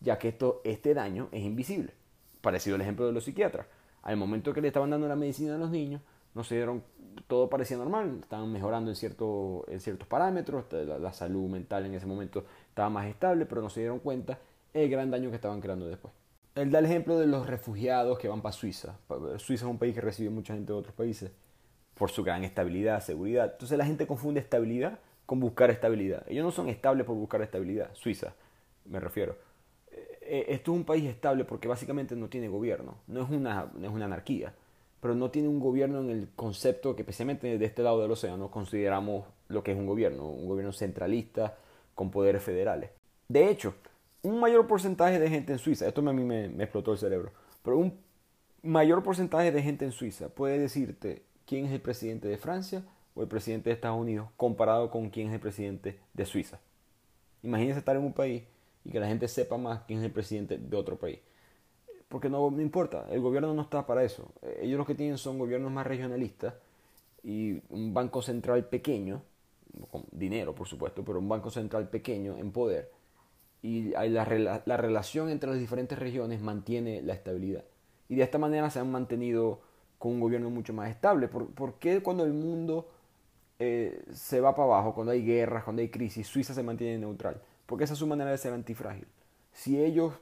ya 0.00 0.18
que 0.18 0.28
esto, 0.28 0.60
este 0.64 0.92
daño 0.92 1.28
es 1.32 1.42
invisible. 1.42 1.94
Parecido 2.42 2.76
al 2.76 2.82
ejemplo 2.82 3.06
de 3.06 3.12
los 3.12 3.24
psiquiatras. 3.24 3.66
Al 4.02 4.18
momento 4.18 4.52
que 4.52 4.60
le 4.60 4.68
estaban 4.68 4.90
dando 4.90 5.08
la 5.08 5.16
medicina 5.16 5.54
a 5.54 5.58
los 5.58 5.70
niños, 5.70 6.02
no 6.34 6.44
se 6.44 6.56
dieron, 6.56 6.82
todo 7.26 7.48
parecía 7.48 7.78
normal, 7.78 8.18
estaban 8.20 8.52
mejorando 8.52 8.90
en, 8.90 8.96
cierto, 8.96 9.64
en 9.68 9.80
ciertos 9.80 10.06
parámetros, 10.06 10.66
la, 10.70 10.98
la, 10.98 11.12
salud 11.14 11.48
mental 11.48 11.86
en 11.86 11.94
ese 11.94 12.04
momento 12.04 12.44
estaba 12.68 12.90
más 12.90 13.06
estable, 13.06 13.46
pero 13.46 13.62
no 13.62 13.70
se 13.70 13.80
dieron 13.80 14.00
cuenta 14.00 14.38
el 14.74 14.90
gran 14.90 15.10
daño 15.10 15.30
que 15.30 15.36
estaban 15.36 15.62
creando 15.62 15.86
después. 15.86 16.12
Él 16.54 16.70
da 16.70 16.78
el 16.78 16.84
ejemplo 16.86 17.18
de 17.18 17.26
los 17.26 17.46
refugiados 17.46 18.18
que 18.18 18.28
van 18.28 18.40
para 18.40 18.52
Suiza. 18.52 18.96
Suiza 19.38 19.64
es 19.64 19.70
un 19.70 19.78
país 19.78 19.94
que 19.94 20.00
recibe 20.00 20.30
mucha 20.30 20.54
gente 20.54 20.72
de 20.72 20.78
otros 20.78 20.94
países 20.94 21.32
por 21.94 22.10
su 22.10 22.22
gran 22.22 22.44
estabilidad, 22.44 23.00
seguridad. 23.02 23.50
Entonces 23.52 23.76
la 23.76 23.84
gente 23.84 24.06
confunde 24.06 24.40
estabilidad 24.40 24.98
con 25.26 25.40
buscar 25.40 25.70
estabilidad. 25.70 26.24
Ellos 26.28 26.44
no 26.44 26.52
son 26.52 26.68
estables 26.68 27.06
por 27.06 27.16
buscar 27.16 27.42
estabilidad. 27.42 27.90
Suiza, 27.94 28.34
me 28.84 29.00
refiero. 29.00 29.36
Eh, 29.90 30.18
eh, 30.22 30.44
esto 30.48 30.72
es 30.72 30.78
un 30.78 30.84
país 30.84 31.04
estable 31.06 31.44
porque 31.44 31.66
básicamente 31.66 32.14
no 32.14 32.28
tiene 32.28 32.48
gobierno. 32.48 32.96
No 33.08 33.22
es 33.24 33.30
una, 33.30 33.70
no 33.74 33.88
es 33.88 33.92
una 33.92 34.04
anarquía. 34.04 34.54
Pero 35.00 35.14
no 35.14 35.30
tiene 35.30 35.48
un 35.48 35.58
gobierno 35.58 36.00
en 36.00 36.10
el 36.10 36.28
concepto 36.36 36.94
que 36.94 37.02
especialmente 37.02 37.58
de 37.58 37.64
este 37.64 37.82
lado 37.82 38.00
del 38.00 38.10
océano 38.10 38.50
consideramos 38.50 39.26
lo 39.48 39.64
que 39.64 39.72
es 39.72 39.78
un 39.78 39.86
gobierno. 39.86 40.24
Un 40.28 40.48
gobierno 40.48 40.72
centralista 40.72 41.56
con 41.94 42.10
poderes 42.10 42.42
federales. 42.42 42.90
De 43.28 43.50
hecho, 43.50 43.74
un 44.24 44.40
mayor 44.40 44.66
porcentaje 44.66 45.18
de 45.20 45.28
gente 45.28 45.52
en 45.52 45.58
Suiza, 45.58 45.86
esto 45.86 46.00
a 46.00 46.12
mí 46.12 46.24
me, 46.24 46.48
me 46.48 46.64
explotó 46.64 46.92
el 46.92 46.98
cerebro, 46.98 47.32
pero 47.62 47.78
un 47.78 47.98
mayor 48.62 49.02
porcentaje 49.02 49.52
de 49.52 49.62
gente 49.62 49.84
en 49.84 49.92
Suiza 49.92 50.30
puede 50.30 50.58
decirte 50.58 51.22
quién 51.46 51.66
es 51.66 51.72
el 51.72 51.80
presidente 51.80 52.26
de 52.26 52.38
Francia 52.38 52.82
o 53.14 53.22
el 53.22 53.28
presidente 53.28 53.68
de 53.68 53.74
Estados 53.74 54.00
Unidos 54.00 54.28
comparado 54.36 54.90
con 54.90 55.10
quién 55.10 55.28
es 55.28 55.34
el 55.34 55.40
presidente 55.40 56.00
de 56.14 56.26
Suiza. 56.26 56.58
Imagínense 57.42 57.78
estar 57.78 57.96
en 57.96 58.02
un 58.02 58.14
país 58.14 58.42
y 58.84 58.90
que 58.90 58.98
la 58.98 59.06
gente 59.06 59.28
sepa 59.28 59.58
más 59.58 59.82
quién 59.86 59.98
es 59.98 60.06
el 60.06 60.10
presidente 60.10 60.56
de 60.56 60.76
otro 60.76 60.96
país. 60.96 61.18
Porque 62.08 62.30
no, 62.30 62.50
no 62.50 62.62
importa, 62.62 63.06
el 63.10 63.20
gobierno 63.20 63.52
no 63.52 63.62
está 63.62 63.86
para 63.86 64.04
eso. 64.04 64.30
Ellos 64.60 64.78
lo 64.78 64.86
que 64.86 64.94
tienen 64.94 65.18
son 65.18 65.38
gobiernos 65.38 65.70
más 65.70 65.86
regionalistas 65.86 66.54
y 67.22 67.60
un 67.68 67.92
banco 67.92 68.22
central 68.22 68.66
pequeño, 68.66 69.22
con 69.90 70.04
dinero 70.10 70.54
por 70.54 70.66
supuesto, 70.66 71.04
pero 71.04 71.18
un 71.18 71.28
banco 71.28 71.50
central 71.50 71.88
pequeño 71.88 72.38
en 72.38 72.52
poder. 72.52 72.90
Y 73.64 73.92
la, 73.92 74.62
la 74.64 74.76
relación 74.76 75.30
entre 75.30 75.48
las 75.48 75.58
diferentes 75.58 75.98
regiones 75.98 76.42
mantiene 76.42 77.00
la 77.02 77.14
estabilidad. 77.14 77.64
Y 78.08 78.16
de 78.16 78.22
esta 78.22 78.38
manera 78.38 78.68
se 78.68 78.78
han 78.78 78.92
mantenido 78.92 79.60
con 79.98 80.12
un 80.12 80.20
gobierno 80.20 80.50
mucho 80.50 80.74
más 80.74 80.90
estable. 80.90 81.28
¿Por, 81.28 81.46
por 81.46 81.78
qué 81.78 82.02
cuando 82.02 82.24
el 82.24 82.34
mundo 82.34 82.88
eh, 83.58 84.02
se 84.12 84.40
va 84.40 84.54
para 84.54 84.66
abajo, 84.66 84.94
cuando 84.94 85.12
hay 85.12 85.24
guerras, 85.24 85.64
cuando 85.64 85.80
hay 85.80 85.88
crisis, 85.88 86.26
Suiza 86.26 86.54
se 86.54 86.62
mantiene 86.62 86.98
neutral, 86.98 87.40
porque 87.66 87.84
esa 87.84 87.92
es 87.92 87.98
su 87.98 88.06
manera 88.06 88.30
de 88.30 88.38
ser 88.38 88.52
antifrágil. 88.52 89.06
Si 89.52 89.82
ellos 89.82 90.12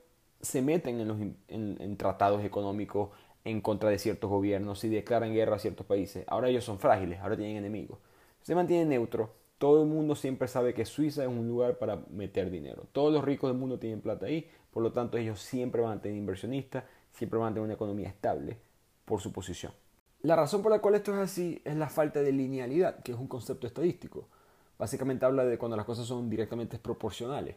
se 0.41 0.61
meten 0.61 1.01
en, 1.01 1.09
los, 1.09 1.19
en, 1.49 1.97
tratados 1.97 2.45
económicos 2.45 3.11
en 3.45 3.61
contra 3.61 3.91
de 3.91 3.99
ciertos 3.99 4.29
gobiernos, 4.31 4.81
si 4.81 4.89
declaran 4.89 5.33
guerra 5.33 5.57
a 5.57 5.59
ciertos 5.59 5.87
países, 5.87 6.25
ahora 6.29 6.49
ellos 6.49 6.65
son 6.65 6.79
frágiles, 6.79 7.21
ahora 7.21 7.37
tienen 7.37 7.57
enemigos. 7.57 7.99
Se 8.43 8.55
mantiene 8.55 8.85
neutro, 8.85 9.35
todo 9.63 9.85
el 9.85 9.89
mundo 9.89 10.17
siempre 10.17 10.49
sabe 10.49 10.75
que 10.75 10.85
Suiza 10.85 11.23
es 11.23 11.29
un 11.29 11.47
lugar 11.47 11.79
para 11.79 12.03
meter 12.11 12.51
dinero. 12.51 12.89
Todos 12.91 13.13
los 13.13 13.25
ricos 13.25 13.49
del 13.49 13.57
mundo 13.57 13.79
tienen 13.79 14.01
plata 14.01 14.27
ahí, 14.27 14.51
por 14.73 14.83
lo 14.83 14.93
tanto 14.93 15.19
ellos 15.19 15.41
siempre 15.41 15.81
van 15.81 15.99
a 15.99 16.03
tener 16.03 16.19
inversionistas, 16.19 16.83
siempre 17.13 17.39
van 17.39 17.53
a 17.53 17.55
tener 17.55 17.67
una 17.67 17.75
economía 17.75 18.09
estable 18.09 18.59
por 19.05 19.21
su 19.21 19.31
posición. 19.31 19.73
La 20.23 20.35
razón 20.35 20.63
por 20.63 20.73
la 20.73 20.81
cual 20.81 20.97
esto 20.97 21.13
es 21.13 21.21
así 21.21 21.63
es 21.65 21.77
la 21.77 21.89
falta 21.89 22.23
de 22.23 22.33
linealidad, 22.33 23.05
que 23.05 23.13
es 23.13 23.19
un 23.19 23.29
concepto 23.29 23.69
estadístico. 23.69 24.27
Básicamente 24.81 25.27
habla 25.27 25.45
de 25.45 25.57
cuando 25.59 25.77
las 25.77 25.87
cosas 25.87 26.07
son 26.07 26.29
directamente 26.29 26.81
proporcionales. 26.81 27.55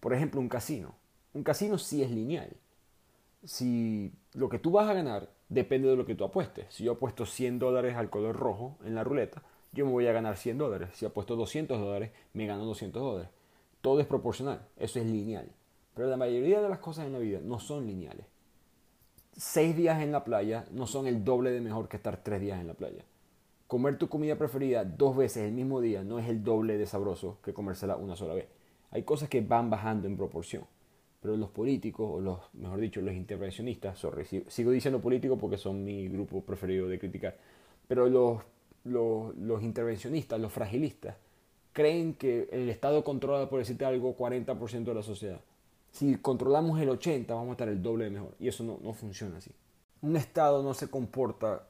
Por 0.00 0.14
ejemplo, 0.14 0.40
un 0.40 0.48
casino. 0.48 0.94
Un 1.34 1.42
casino 1.42 1.76
sí 1.76 2.02
es 2.02 2.10
lineal. 2.10 2.56
Si 3.44 4.10
lo 4.32 4.48
que 4.48 4.58
tú 4.58 4.70
vas 4.70 4.88
a 4.88 4.94
ganar 4.94 5.28
depende 5.50 5.86
de 5.88 5.96
lo 5.96 6.06
que 6.06 6.14
tú 6.14 6.24
apuestes. 6.24 6.64
Si 6.70 6.84
yo 6.84 6.92
apuesto 6.92 7.26
100 7.26 7.58
dólares 7.58 7.94
al 7.94 8.08
color 8.08 8.36
rojo 8.36 8.78
en 8.86 8.94
la 8.94 9.04
ruleta, 9.04 9.42
yo 9.72 9.86
me 9.86 9.92
voy 9.92 10.06
a 10.06 10.12
ganar 10.12 10.36
100 10.36 10.58
dólares. 10.58 10.90
Si 10.94 11.04
apuesto 11.04 11.36
200 11.36 11.80
dólares, 11.80 12.10
me 12.32 12.46
gano 12.46 12.64
200 12.64 13.02
dólares. 13.02 13.30
Todo 13.80 14.00
es 14.00 14.06
proporcional. 14.06 14.66
Eso 14.76 14.98
es 14.98 15.06
lineal. 15.06 15.50
Pero 15.94 16.08
la 16.08 16.16
mayoría 16.16 16.60
de 16.60 16.68
las 16.68 16.78
cosas 16.78 17.06
en 17.06 17.12
la 17.12 17.18
vida 17.18 17.40
no 17.42 17.58
son 17.58 17.86
lineales 17.86 18.26
seis 19.36 19.76
días 19.76 20.02
en 20.02 20.12
la 20.12 20.24
playa 20.24 20.66
no 20.70 20.86
son 20.86 21.06
el 21.06 21.24
doble 21.24 21.50
de 21.50 21.60
mejor 21.60 21.88
que 21.88 21.96
estar 21.96 22.22
tres 22.22 22.40
días 22.40 22.60
en 22.60 22.66
la 22.66 22.74
playa. 22.74 23.04
Comer 23.66 23.96
tu 23.96 24.08
comida 24.08 24.36
preferida 24.36 24.84
dos 24.84 25.16
veces 25.16 25.44
el 25.44 25.52
mismo 25.52 25.80
día 25.80 26.04
no 26.04 26.18
es 26.18 26.28
el 26.28 26.44
doble 26.44 26.76
de 26.76 26.86
sabroso 26.86 27.38
que 27.42 27.54
comérsela 27.54 27.96
una 27.96 28.16
sola 28.16 28.34
vez. 28.34 28.48
Hay 28.90 29.02
cosas 29.04 29.28
que 29.28 29.40
van 29.40 29.70
bajando 29.70 30.06
en 30.06 30.16
proporción. 30.16 30.64
Pero 31.22 31.36
los 31.36 31.50
políticos, 31.50 32.10
o 32.12 32.20
los, 32.20 32.40
mejor 32.52 32.80
dicho, 32.80 33.00
los 33.00 33.14
intervencionistas, 33.14 34.04
sigo 34.48 34.70
diciendo 34.72 35.00
políticos 35.00 35.38
porque 35.40 35.56
son 35.56 35.84
mi 35.84 36.08
grupo 36.08 36.42
preferido 36.42 36.88
de 36.88 36.98
criticar, 36.98 37.36
pero 37.86 38.08
los, 38.08 38.42
los, 38.84 39.62
intervencionistas, 39.62 40.40
los 40.40 40.52
fragilistas, 40.52 41.16
creen 41.72 42.14
que 42.14 42.48
el 42.52 42.68
Estado 42.68 43.02
controla, 43.04 43.48
por 43.48 43.58
decirte 43.58 43.84
algo, 43.84 44.16
40% 44.16 44.84
de 44.84 44.94
la 44.94 45.02
sociedad 45.02 45.40
si 45.92 46.16
controlamos 46.16 46.80
el 46.80 46.88
80, 46.88 47.32
vamos 47.34 47.50
a 47.50 47.52
estar 47.52 47.68
el 47.68 47.82
doble 47.82 48.06
de 48.06 48.10
mejor. 48.10 48.34
Y 48.40 48.48
eso 48.48 48.64
no, 48.64 48.92
funciona 48.94 49.36
así. 49.36 49.50
Un 50.00 50.16
estado 50.16 50.62
no 50.62 50.74
se 50.74 50.88
comporta 50.88 51.66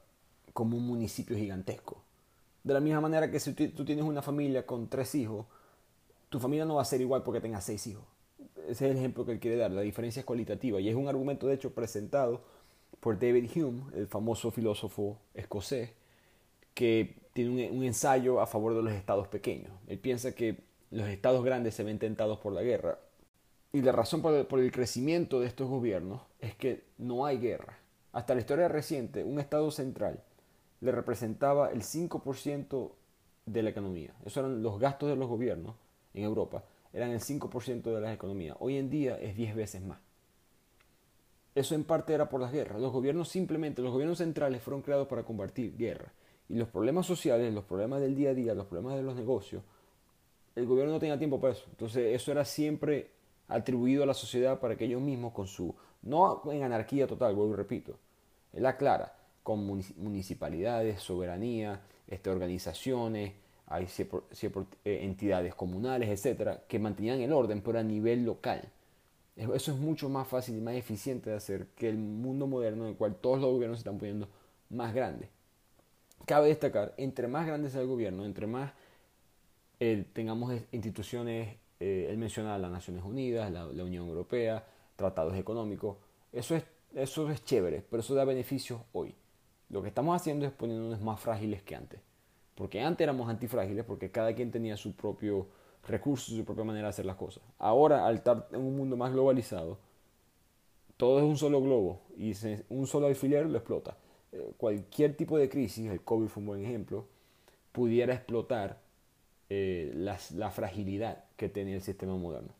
como 0.53 0.77
un 0.77 0.87
municipio 0.87 1.37
gigantesco. 1.37 2.03
De 2.63 2.73
la 2.73 2.81
misma 2.81 3.01
manera 3.01 3.31
que 3.31 3.41
si 3.41 3.53
tú 3.53 3.85
tienes 3.85 4.05
una 4.05 4.23
familia 4.23 4.65
con 4.65 4.89
tres 4.89 5.15
hijos, 5.17 5.47
tu 6.29 6.39
familia 6.39 6.65
no 6.65 6.77
va 6.77 6.83
a 6.83 6.87
ser 6.87 7.01
igual 7.01 7.25
porque 7.25 7.41
tengas 7.41 7.65
seis 7.65 7.87
hijos. 7.89 8.05
Ese 8.69 8.87
es 8.87 8.93
el 8.93 8.97
ejemplo 8.97 9.27
que 9.27 9.33
él 9.33 9.41
quiere 9.41 9.57
dar. 9.57 9.73
La 9.73 9.83
diferencia 9.83 10.21
es 10.21 10.27
cualitativa. 10.27 10.81
Y 10.81 10.89
es 10.89 10.95
un 10.95 11.09
argumento, 11.09 11.49
de 11.49 11.55
hecho, 11.55 11.75
presentado 11.75 12.43
por 13.01 13.19
David 13.19 13.51
Hume, 13.57 13.83
el 13.97 14.07
famoso 14.07 14.53
filósofo 14.53 15.19
escocés, 15.35 15.91
que 16.75 17.23
tiene 17.33 17.71
un, 17.71 17.83
ensayo 17.83 18.41
a 18.41 18.47
favor 18.47 18.75
de 18.75 18.83
los 18.83 18.93
estados 18.93 19.29
pequeños. 19.29 19.73
Él 19.87 19.99
piensa 19.99 20.35
que 20.35 20.65
los 20.91 21.09
estados 21.09 21.45
grandes 21.45 21.75
se 21.75 21.85
ven 21.85 21.99
tentados 21.99 22.39
por 22.39 22.53
la 22.53 22.63
guerra 22.63 22.99
y 23.73 23.81
la 23.81 23.93
razón 23.93 24.21
por 24.21 24.61
el, 24.61 24.73
crecimiento 24.73 25.41
de 25.41 25.47
estos 25.47 25.69
gobiernos 25.69 26.21
es 26.41 26.55
que 26.55 26.85
no 26.99 27.25
hay 27.25 27.39
guerra. 27.39 27.79
Hasta 28.13 28.35
la 28.35 28.41
historia 28.41 28.69
reciente, 28.69 29.25
un 29.25 29.41
Estado 29.41 29.71
central 29.71 30.23
le 30.81 30.93
representaba 30.93 31.71
el 31.71 31.83
5% 31.83 32.93
de 33.47 33.63
la 33.63 33.71
economía. 33.71 34.15
Esos 34.27 34.39
eran 34.39 34.63
los 34.63 34.79
gastos 34.79 35.09
de 35.09 35.17
los 35.17 35.29
gobiernos 35.29 35.77
en 36.13 36.25
Europa. 36.25 36.65
Eran 36.93 37.11
el 37.11 37.21
5% 37.21 37.83
de 37.83 38.01
la 38.01 38.13
economía. 38.13 38.57
Hoy 38.59 38.77
en 38.77 38.91
día 38.91 39.19
es 39.19 39.35
10 39.35 39.55
veces 39.57 39.83
más. 39.83 39.99
Eso 41.55 41.75
en 41.75 41.85
parte 41.85 42.13
era 42.13 42.29
por 42.29 42.41
las 42.41 42.53
guerras. 42.53 42.81
Los 42.81 42.93
gobiernos 42.93 43.29
simplemente, 43.29 43.81
los 43.81 43.93
gobiernos 43.93 44.19
centrales 44.19 44.63
fueron 44.63 44.83
creados 44.83 45.09
para 45.09 45.23
combatir 45.23 45.77
guerra. 45.77 46.13
Y 46.49 46.57
los 46.57 46.69
problemas 46.69 47.07
sociales, 47.07 47.53
los 47.53 47.65
problemas 47.65 48.01
del 48.01 48.15
día 48.15 48.31
a 48.31 48.35
día, 48.35 48.55
los 48.55 48.67
problemas 48.67 48.97
de 48.97 49.03
los 49.03 49.15
negocios, 49.15 49.63
el 50.55 50.67
gobierno 50.67 50.93
no 50.93 51.01
tenía 51.01 51.19
tiempo 51.19 51.41
para 51.41 51.55
eso. 51.55 51.65
Entonces 51.71 52.15
eso 52.15 52.31
era 52.33 52.45
siempre 52.45 53.11
atribuido 53.49 54.03
a 54.03 54.07
la 54.07 54.15
sociedad 54.15 54.61
para 54.61 54.77
que 54.77 54.85
ellos 54.85 55.01
mismos 55.01 55.33
con 55.33 55.47
su, 55.47 55.75
no 56.03 56.43
en 56.51 56.63
anarquía 56.63 57.07
total, 57.07 57.35
vuelvo 57.35 57.55
y 57.55 57.57
repito, 57.57 57.99
él 58.53 58.67
aclara, 58.67 59.15
con 59.43 59.67
municipalidades, 59.97 61.01
soberanía, 61.01 61.81
este, 62.07 62.31
organizaciones, 62.31 63.33
hay 63.67 63.87
eh, 64.85 64.99
entidades 65.03 65.55
comunales, 65.55 66.11
etcétera, 66.11 66.63
que 66.69 66.79
mantenían 66.79 67.21
el 67.21 67.33
orden, 67.33 67.63
pero 67.63 67.79
a 67.79 67.83
nivel 67.83 68.25
local. 68.25 68.69
Eso 69.35 69.73
es 69.73 69.79
mucho 69.79 70.11
más 70.11 70.29
fácil 70.29 70.59
y 70.59 70.61
más 70.61 70.75
eficiente 70.75 71.31
de 71.31 71.37
hacer 71.37 71.69
que 71.69 71.89
el 71.89 71.97
mundo 71.97 72.47
moderno 72.47 72.85
en 72.85 72.91
el 72.91 72.97
cual 72.97 73.17
todos 73.17 73.41
los 73.41 73.51
gobiernos 73.51 73.79
se 73.79 73.81
están 73.81 73.99
poniendo 73.99 74.29
más 74.69 74.95
grandes. 74.95 75.31
Cabe 76.27 76.49
destacar, 76.49 76.95
entre 76.97 77.29
más 77.29 77.47
grande 77.47 77.69
sea 77.71 77.81
el 77.81 77.87
gobierno, 77.87 78.25
entre 78.25 78.47
más 78.47 78.73
eh, 79.81 80.05
tengamos 80.13 80.55
instituciones, 80.71 81.57
eh, 81.81 82.09
él 82.11 82.19
las 82.19 82.71
Naciones 82.71 83.03
Unidas, 83.05 83.51
la, 83.51 83.67
Unión 83.67 84.07
Europea, 84.07 84.65
tratados 84.95 85.37
económicos, 85.37 85.97
eso 86.33 86.55
es, 86.55 86.65
eso 86.95 87.29
es 87.31 87.45
chévere, 87.45 87.85
pero 87.91 88.01
eso 88.01 88.15
da 88.15 88.25
beneficios 88.25 88.81
hoy. 88.93 89.15
Lo 89.69 89.83
que 89.83 89.89
estamos 89.89 90.15
haciendo 90.15 90.47
es 90.47 90.53
poniéndonos 90.53 91.01
más 91.01 91.19
frágiles 91.19 91.63
que 91.63 91.75
antes. 91.75 92.01
Porque 92.55 92.81
antes 92.81 93.03
éramos 93.05 93.29
antifrágiles 93.29 93.85
porque 93.85 94.11
cada 94.11 94.35
quien 94.35 94.51
tenía 94.51 94.77
su 94.77 94.95
propio 94.95 95.49
recurso, 95.89 96.33
su 96.33 96.45
propia 96.45 96.65
manera 96.65 96.87
de 96.87 96.91
hacer 96.91 97.07
las 97.07 97.17
cosas. 97.17 97.43
Ahora, 97.59 98.07
al 98.07 98.17
estar 98.17 98.49
en 98.53 98.61
un 98.61 98.77
mundo 98.77 98.97
más 98.97 99.13
globalizado, 99.13 99.79
todo 100.97 101.19
es 101.19 101.25
un 101.25 101.37
solo 101.37 101.61
globo 101.61 102.03
y 102.17 102.33
un 102.69 102.87
solo 102.87 103.09
alfiler 103.09 103.47
lo 103.47 103.59
explota. 103.59 103.97
Eh, 104.33 104.53
cualquier 104.57 105.17
tipo 105.17 105.39
de 105.39 105.49
crisis, 105.49 105.91
el 105.91 106.03
COVID 106.03 106.29
fue 106.29 106.41
un 106.41 106.47
buen 106.47 106.65
ejemplo, 106.65 107.07
pudiera 107.73 108.15
explotar 108.15 108.81
eh, 109.49 109.93
la 109.95 110.51
fragilidad 110.51 111.25
que 111.37 111.49
tenía 111.49 111.75
el 111.75 111.83
sistema 111.83 112.17
moderno. 112.17 112.53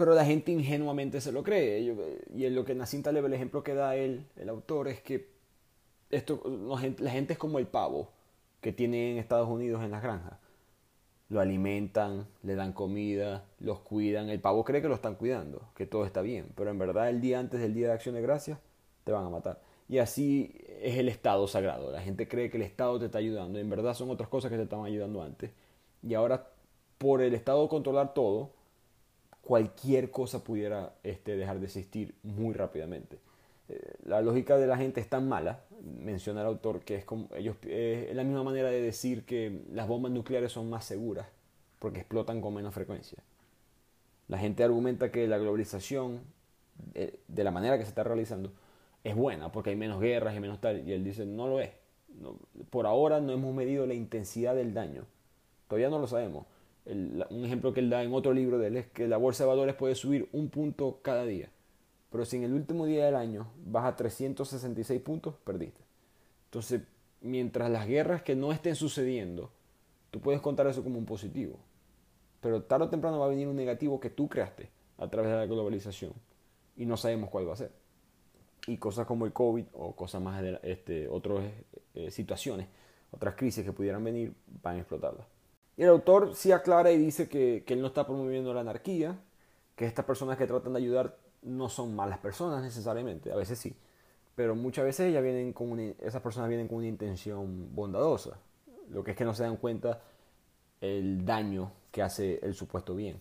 Pero 0.00 0.14
la 0.14 0.24
gente 0.24 0.50
ingenuamente 0.50 1.20
se 1.20 1.30
lo 1.30 1.42
cree. 1.42 1.94
Y 2.34 2.46
en 2.46 2.54
lo 2.54 2.64
que 2.64 2.74
Nassim 2.74 3.02
Taleb, 3.02 3.26
el 3.26 3.34
ejemplo 3.34 3.62
que 3.62 3.74
da 3.74 3.96
él, 3.96 4.24
el 4.36 4.48
autor, 4.48 4.88
es 4.88 5.02
que 5.02 5.28
esto, 6.08 6.42
la 6.98 7.10
gente 7.10 7.34
es 7.34 7.38
como 7.38 7.58
el 7.58 7.66
pavo 7.66 8.08
que 8.62 8.72
tiene 8.72 9.12
en 9.12 9.18
Estados 9.18 9.46
Unidos 9.46 9.84
en 9.84 9.90
las 9.90 10.02
granjas. 10.02 10.38
Lo 11.28 11.38
alimentan, 11.38 12.26
le 12.42 12.54
dan 12.54 12.72
comida, 12.72 13.44
los 13.58 13.80
cuidan. 13.80 14.30
El 14.30 14.40
pavo 14.40 14.64
cree 14.64 14.80
que 14.80 14.88
lo 14.88 14.94
están 14.94 15.16
cuidando, 15.16 15.68
que 15.74 15.84
todo 15.84 16.06
está 16.06 16.22
bien. 16.22 16.46
Pero 16.56 16.70
en 16.70 16.78
verdad 16.78 17.10
el 17.10 17.20
día 17.20 17.38
antes 17.38 17.60
del 17.60 17.74
Día 17.74 17.88
de 17.88 17.92
Acción 17.92 18.14
de 18.14 18.22
Gracias 18.22 18.58
te 19.04 19.12
van 19.12 19.26
a 19.26 19.28
matar. 19.28 19.60
Y 19.90 19.98
así 19.98 20.54
es 20.80 20.98
el 20.98 21.08
Estado 21.08 21.48
sagrado. 21.48 21.90
La 21.90 22.00
gente 22.00 22.28
cree 22.28 22.48
que 22.48 22.58
el 22.58 22.62
Estado 22.62 23.00
te 23.00 23.06
está 23.06 23.18
ayudando. 23.18 23.58
En 23.58 23.68
verdad 23.68 23.92
son 23.92 24.08
otras 24.08 24.28
cosas 24.28 24.48
que 24.48 24.56
te 24.56 24.62
estaban 24.62 24.86
ayudando 24.86 25.20
antes. 25.20 25.50
Y 26.04 26.14
ahora, 26.14 26.46
por 26.96 27.20
el 27.22 27.34
Estado 27.34 27.68
controlar 27.68 28.14
todo, 28.14 28.52
cualquier 29.42 30.12
cosa 30.12 30.44
pudiera 30.44 30.94
este, 31.02 31.36
dejar 31.36 31.58
de 31.58 31.66
existir 31.66 32.14
muy 32.22 32.54
rápidamente. 32.54 33.18
Eh, 33.68 33.94
la 34.04 34.22
lógica 34.22 34.58
de 34.58 34.68
la 34.68 34.76
gente 34.76 35.00
es 35.00 35.08
tan 35.08 35.28
mala, 35.28 35.64
menciona 35.82 36.42
el 36.42 36.46
autor, 36.46 36.82
que 36.82 36.94
es 36.94 37.04
como 37.04 37.28
ellos 37.34 37.56
eh, 37.62 38.06
es 38.10 38.16
la 38.16 38.22
misma 38.22 38.44
manera 38.44 38.68
de 38.68 38.80
decir 38.80 39.24
que 39.24 39.62
las 39.72 39.88
bombas 39.88 40.12
nucleares 40.12 40.52
son 40.52 40.70
más 40.70 40.84
seguras 40.84 41.26
porque 41.80 41.98
explotan 41.98 42.40
con 42.40 42.54
menos 42.54 42.72
frecuencia. 42.74 43.18
La 44.28 44.38
gente 44.38 44.62
argumenta 44.62 45.10
que 45.10 45.26
la 45.26 45.38
globalización, 45.38 46.20
eh, 46.94 47.18
de 47.26 47.42
la 47.42 47.50
manera 47.50 47.76
que 47.76 47.82
se 47.82 47.88
está 47.88 48.04
realizando, 48.04 48.52
es 49.04 49.14
buena 49.14 49.50
porque 49.50 49.70
hay 49.70 49.76
menos 49.76 50.00
guerras 50.00 50.36
y 50.36 50.40
menos 50.40 50.60
tal. 50.60 50.86
Y 50.86 50.92
él 50.92 51.04
dice, 51.04 51.24
no 51.26 51.48
lo 51.48 51.60
es. 51.60 51.70
por 52.70 52.86
ahora 52.86 53.20
no 53.20 53.32
hemos 53.32 53.54
medido 53.54 53.86
la 53.86 53.94
intensidad 53.94 54.54
del 54.54 54.74
daño. 54.74 55.04
Todavía 55.68 55.88
no 55.88 55.98
lo 55.98 56.06
sabemos. 56.06 56.46
un 56.84 57.44
ejemplo 57.44 57.72
que 57.72 57.80
él 57.80 57.90
da 57.90 58.02
en 58.02 58.12
otro 58.12 58.32
libro 58.32 58.58
de 58.58 58.68
él 58.68 58.76
es 58.76 58.86
que 58.88 59.08
la 59.08 59.16
bolsa 59.16 59.44
de 59.44 59.48
valores 59.48 59.74
puede 59.74 59.94
subir 59.94 60.28
un 60.32 60.48
punto 60.48 61.00
cada 61.02 61.24
día. 61.24 61.50
Pero 62.10 62.24
si 62.24 62.36
en 62.36 62.44
el 62.44 62.52
último 62.52 62.86
día 62.86 63.06
del 63.06 63.14
año 63.14 63.52
baja 63.64 63.96
366 63.96 65.00
puntos, 65.00 65.36
perdiste. 65.44 65.80
Entonces, 66.46 66.82
mientras 67.20 67.70
las 67.70 67.86
guerras 67.86 68.22
que 68.22 68.34
no 68.34 68.50
estén 68.50 68.74
sucediendo, 68.74 69.52
tú 70.10 70.20
puedes 70.20 70.40
contar 70.40 70.66
eso 70.66 70.82
como 70.82 70.98
un 70.98 71.06
positivo. 71.06 71.56
Pero 72.40 72.64
tarde 72.64 72.86
o 72.86 72.88
temprano 72.88 73.20
va 73.20 73.26
a 73.26 73.28
venir 73.28 73.46
un 73.46 73.54
negativo 73.54 74.00
que 74.00 74.10
tú 74.10 74.28
creaste 74.28 74.70
a 74.98 75.08
través 75.08 75.30
de 75.30 75.36
la 75.36 75.46
globalización. 75.46 76.12
Y 76.76 76.86
no 76.86 76.96
sabemos 76.96 77.30
cuál 77.30 77.48
va 77.48 77.52
a 77.52 77.56
ser 77.56 77.70
y 78.66 78.76
cosas 78.76 79.06
como 79.06 79.26
el 79.26 79.32
COVID 79.32 79.66
o 79.72 79.94
cosas 79.94 80.20
más 80.20 80.42
este, 80.62 81.08
otras 81.08 81.40
eh, 81.94 82.10
situaciones, 82.10 82.68
otras 83.10 83.34
crisis 83.34 83.64
que 83.64 83.72
pudieran 83.72 84.02
venir, 84.04 84.34
van 84.62 84.76
a 84.76 84.78
explotarlas. 84.80 85.26
Y 85.76 85.82
el 85.82 85.88
autor 85.88 86.34
sí 86.34 86.52
aclara 86.52 86.90
y 86.92 86.98
dice 86.98 87.28
que, 87.28 87.64
que, 87.66 87.74
él 87.74 87.80
no 87.80 87.86
está 87.88 88.06
promoviendo 88.06 88.52
la 88.52 88.60
anarquía, 88.60 89.18
que 89.74 89.86
estas 89.86 90.04
personas 90.04 90.36
que 90.36 90.46
tratan 90.46 90.74
de 90.74 90.78
ayudar 90.78 91.16
no 91.42 91.68
son 91.68 91.96
malas 91.96 92.18
personas 92.18 92.62
necesariamente, 92.62 93.32
a 93.32 93.36
veces 93.36 93.58
sí, 93.58 93.74
pero 94.34 94.54
muchas 94.54 94.84
veces 94.84 95.08
ellas 95.08 95.22
vienen 95.22 95.52
con 95.52 95.78
esas 95.78 96.20
personas 96.22 96.48
vienen 96.48 96.68
con 96.68 96.78
una 96.78 96.86
intención 96.86 97.74
bondadosa, 97.74 98.38
lo 98.90 99.02
que 99.02 99.12
es 99.12 99.16
que 99.16 99.24
no 99.24 99.34
se 99.34 99.42
dan 99.42 99.56
cuenta 99.56 100.02
el 100.80 101.24
daño 101.24 101.72
que 101.90 102.02
hace 102.02 102.38
el 102.42 102.54
supuesto 102.54 102.94
bien. 102.94 103.20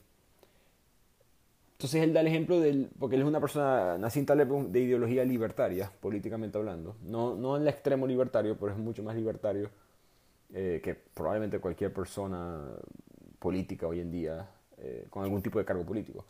Entonces 1.79 2.03
él 2.03 2.11
da 2.11 2.19
el 2.19 2.27
ejemplo 2.27 2.59
del, 2.59 2.89
porque 2.99 3.15
él 3.15 3.21
es 3.21 3.27
una 3.29 3.39
persona, 3.39 3.97
Nassim 3.97 4.25
Taleb 4.25 4.49
de 4.67 4.81
ideología 4.81 5.23
libertaria, 5.23 5.89
políticamente 6.01 6.57
hablando, 6.57 6.97
no, 7.03 7.35
no 7.35 7.55
en 7.55 7.61
el 7.61 7.69
extremo 7.69 8.05
libertario, 8.05 8.57
pero 8.59 8.73
es 8.73 8.77
mucho 8.77 9.01
más 9.01 9.15
libertario 9.15 9.69
eh, 10.53 10.81
que 10.83 10.93
probablemente 10.93 11.59
cualquier 11.59 11.93
persona 11.93 12.65
política 13.39 13.87
hoy 13.87 14.01
en 14.01 14.11
día 14.11 14.49
eh, 14.77 15.07
con 15.09 15.23
algún 15.23 15.41
tipo 15.41 15.57
de 15.57 15.63
cargo 15.63 15.85
político. 15.85 16.25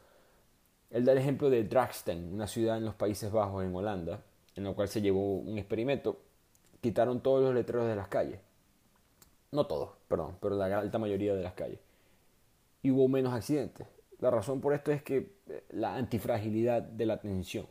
Él 0.91 1.03
da 1.03 1.13
el 1.13 1.17
ejemplo 1.17 1.49
de 1.49 1.63
Drachten, 1.63 2.31
una 2.31 2.45
ciudad 2.45 2.77
en 2.77 2.85
los 2.85 2.93
Países 2.93 3.31
Bajos, 3.31 3.63
en 3.63 3.75
Holanda, 3.75 4.21
en 4.55 4.65
la 4.65 4.73
cual 4.73 4.87
se 4.87 5.01
llevó 5.01 5.37
un 5.37 5.57
experimento, 5.57 6.19
quitaron 6.79 7.21
todos 7.21 7.41
los 7.41 7.55
letreros 7.55 7.87
de 7.87 7.95
las 7.95 8.07
calles, 8.07 8.39
no 9.51 9.65
todos, 9.65 9.93
perdón, 10.07 10.37
pero 10.39 10.55
la 10.55 10.77
alta 10.77 10.99
mayoría 10.99 11.33
de 11.33 11.41
las 11.41 11.53
calles, 11.53 11.79
y 12.83 12.91
hubo 12.91 13.07
menos 13.07 13.33
accidentes 13.33 13.87
la 14.19 14.31
razón 14.31 14.61
por 14.61 14.73
esto 14.73 14.91
es 14.91 15.01
que 15.01 15.31
eh, 15.47 15.63
la 15.71 15.95
antifragilidad 15.95 16.81
de 16.81 17.05
la 17.05 17.15
atención. 17.15 17.65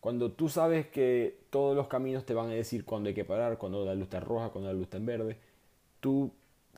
Cuando 0.00 0.32
tú 0.32 0.48
sabes 0.48 0.86
que 0.86 1.40
todos 1.50 1.76
los 1.76 1.88
caminos 1.88 2.24
te 2.24 2.34
van 2.34 2.48
a 2.48 2.54
decir 2.54 2.84
cuándo 2.84 3.08
hay 3.08 3.14
que 3.14 3.24
parar, 3.24 3.58
cuando 3.58 3.84
la 3.84 3.94
luz 3.94 4.04
está 4.04 4.20
roja, 4.20 4.50
cuando 4.50 4.68
la 4.68 4.74
luz 4.74 4.84
está 4.84 4.96
en 4.96 5.06
verde, 5.06 5.36
tú, 6.00 6.32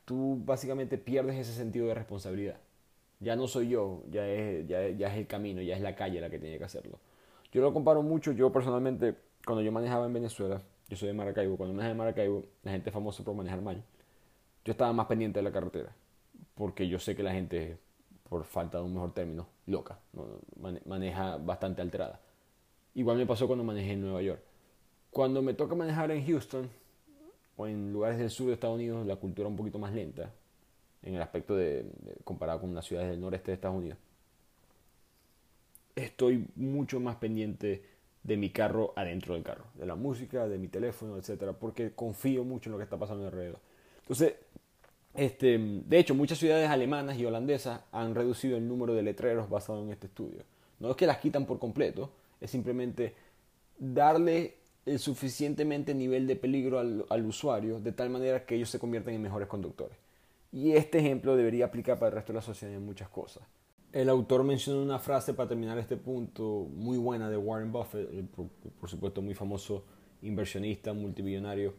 tú 0.04 0.40
básicamente 0.44 0.98
pierdes 0.98 1.36
ese 1.36 1.52
sentido 1.52 1.86
de 1.86 1.94
responsabilidad. 1.94 2.56
Ya 3.20 3.36
no 3.36 3.46
soy 3.46 3.68
yo, 3.68 4.02
ya 4.10 4.26
es, 4.26 4.66
ya, 4.66 4.82
es 4.82 5.14
el 5.16 5.26
camino, 5.28 5.62
ya 5.62 5.76
es 5.76 5.82
la 5.82 5.94
calle 5.94 6.20
la 6.20 6.30
que 6.30 6.40
tiene 6.40 6.58
que 6.58 6.64
hacerlo. 6.64 6.98
Yo 7.52 7.62
lo 7.62 7.72
comparo 7.72 8.02
mucho, 8.02 8.32
yo 8.32 8.50
personalmente, 8.50 9.14
cuando 9.46 9.62
yo 9.62 9.70
manejaba 9.70 10.06
en 10.06 10.12
Venezuela, 10.12 10.60
yo 10.88 10.96
soy 10.96 11.08
de 11.08 11.14
Maracaibo, 11.14 11.56
cuando 11.56 11.74
manejaba 11.74 11.92
en 11.92 11.98
Maracaibo, 11.98 12.44
la 12.64 12.72
gente 12.72 12.90
es 12.90 12.94
famosa 12.94 13.22
por 13.22 13.34
manejar 13.36 13.62
mal. 13.62 13.84
Yo 14.64 14.72
estaba 14.72 14.92
más 14.92 15.06
pendiente 15.06 15.38
de 15.38 15.44
la 15.44 15.52
carretera, 15.52 15.94
porque 16.56 16.88
yo 16.88 16.98
sé 16.98 17.14
que 17.14 17.22
la 17.22 17.32
gente 17.32 17.78
por 18.32 18.44
falta 18.44 18.78
de 18.78 18.84
un 18.84 18.94
mejor 18.94 19.12
término, 19.12 19.46
loca, 19.66 19.98
maneja 20.86 21.36
bastante 21.36 21.82
alterada. 21.82 22.18
Igual 22.94 23.18
me 23.18 23.26
pasó 23.26 23.46
cuando 23.46 23.62
manejé 23.62 23.92
en 23.92 24.00
Nueva 24.00 24.22
York. 24.22 24.40
Cuando 25.10 25.42
me 25.42 25.52
toca 25.52 25.74
manejar 25.74 26.10
en 26.10 26.24
Houston 26.26 26.70
o 27.58 27.66
en 27.66 27.92
lugares 27.92 28.16
del 28.16 28.30
sur 28.30 28.46
de 28.46 28.54
Estados 28.54 28.76
Unidos, 28.76 29.06
la 29.06 29.16
cultura 29.16 29.48
un 29.48 29.56
poquito 29.56 29.78
más 29.78 29.92
lenta, 29.92 30.32
en 31.02 31.14
el 31.14 31.20
aspecto 31.20 31.54
de, 31.54 31.84
comparado 32.24 32.62
con 32.62 32.74
las 32.74 32.86
ciudades 32.86 33.10
del 33.10 33.20
noreste 33.20 33.50
de 33.50 33.56
Estados 33.56 33.76
Unidos, 33.76 33.98
estoy 35.94 36.48
mucho 36.56 37.00
más 37.00 37.16
pendiente 37.16 37.84
de 38.22 38.36
mi 38.38 38.48
carro 38.48 38.94
adentro 38.96 39.34
del 39.34 39.42
carro, 39.42 39.64
de 39.74 39.84
la 39.84 39.94
música, 39.94 40.48
de 40.48 40.56
mi 40.56 40.68
teléfono, 40.68 41.18
etcétera, 41.18 41.52
porque 41.52 41.92
confío 41.92 42.44
mucho 42.44 42.70
en 42.70 42.72
lo 42.72 42.78
que 42.78 42.84
está 42.84 42.96
pasando 42.96 43.26
alrededor. 43.26 43.58
Entonces, 44.00 44.36
este, 45.14 45.58
de 45.58 45.98
hecho, 45.98 46.14
muchas 46.14 46.38
ciudades 46.38 46.70
alemanas 46.70 47.18
y 47.18 47.24
holandesas 47.24 47.80
han 47.92 48.14
reducido 48.14 48.56
el 48.56 48.66
número 48.66 48.94
de 48.94 49.02
letreros 49.02 49.50
basado 49.50 49.82
en 49.82 49.90
este 49.90 50.06
estudio. 50.06 50.42
No 50.80 50.90
es 50.90 50.96
que 50.96 51.06
las 51.06 51.18
quitan 51.18 51.44
por 51.44 51.58
completo, 51.58 52.10
es 52.40 52.50
simplemente 52.50 53.14
darle 53.78 54.56
el 54.86 54.98
suficientemente 54.98 55.94
nivel 55.94 56.26
de 56.26 56.36
peligro 56.36 56.78
al, 56.78 57.26
usuario 57.26 57.78
de 57.78 57.92
tal 57.92 58.10
manera 58.10 58.44
que 58.44 58.56
ellos 58.56 58.70
se 58.70 58.78
convierten 58.78 59.14
en 59.14 59.22
mejores 59.22 59.48
conductores. 59.48 59.96
Y 60.50 60.72
este 60.72 60.98
ejemplo 60.98 61.36
debería 61.36 61.66
aplicar 61.66 61.98
para 61.98 62.08
el 62.08 62.14
resto 62.16 62.32
de 62.32 62.38
la 62.38 62.42
sociedad 62.42 62.74
en 62.74 62.84
muchas 62.84 63.08
cosas. 63.08 63.42
El 63.92 64.08
autor 64.08 64.42
menciona 64.44 64.80
una 64.80 64.98
frase 64.98 65.34
para 65.34 65.50
terminar 65.50 65.78
este 65.78 65.96
punto 65.96 66.66
muy 66.74 66.98
buena 66.98 67.28
de 67.28 67.36
Warren 67.36 67.70
Buffett, 67.70 68.08
por, 68.30 68.48
por 68.48 68.88
supuesto 68.88 69.20
muy 69.22 69.34
famoso 69.34 69.84
inversionista 70.22 70.92
multimillonario 70.92 71.74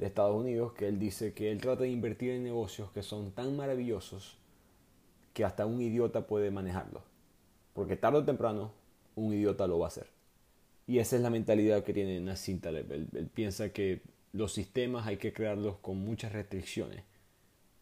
de 0.00 0.06
Estados 0.06 0.34
Unidos, 0.34 0.72
que 0.72 0.88
él 0.88 0.98
dice 0.98 1.34
que 1.34 1.52
él 1.52 1.60
trata 1.60 1.82
de 1.82 1.90
invertir 1.90 2.30
en 2.30 2.42
negocios 2.42 2.90
que 2.90 3.02
son 3.02 3.32
tan 3.32 3.54
maravillosos 3.54 4.38
que 5.34 5.44
hasta 5.44 5.66
un 5.66 5.80
idiota 5.82 6.26
puede 6.26 6.50
manejarlos. 6.50 7.02
Porque 7.74 7.96
tarde 7.96 8.20
o 8.20 8.24
temprano 8.24 8.72
un 9.14 9.34
idiota 9.34 9.66
lo 9.66 9.78
va 9.78 9.86
a 9.86 9.88
hacer. 9.88 10.06
Y 10.86 10.98
esa 10.98 11.16
es 11.16 11.22
la 11.22 11.28
mentalidad 11.28 11.84
que 11.84 11.92
tiene 11.92 12.18
Nassim 12.18 12.60
Taleb. 12.60 12.90
Él, 12.90 13.30
piensa 13.32 13.74
que 13.74 14.00
los 14.32 14.54
sistemas 14.54 15.06
hay 15.06 15.18
que 15.18 15.34
crearlos 15.34 15.76
con 15.76 15.98
muchas 15.98 16.32
restricciones. 16.32 17.04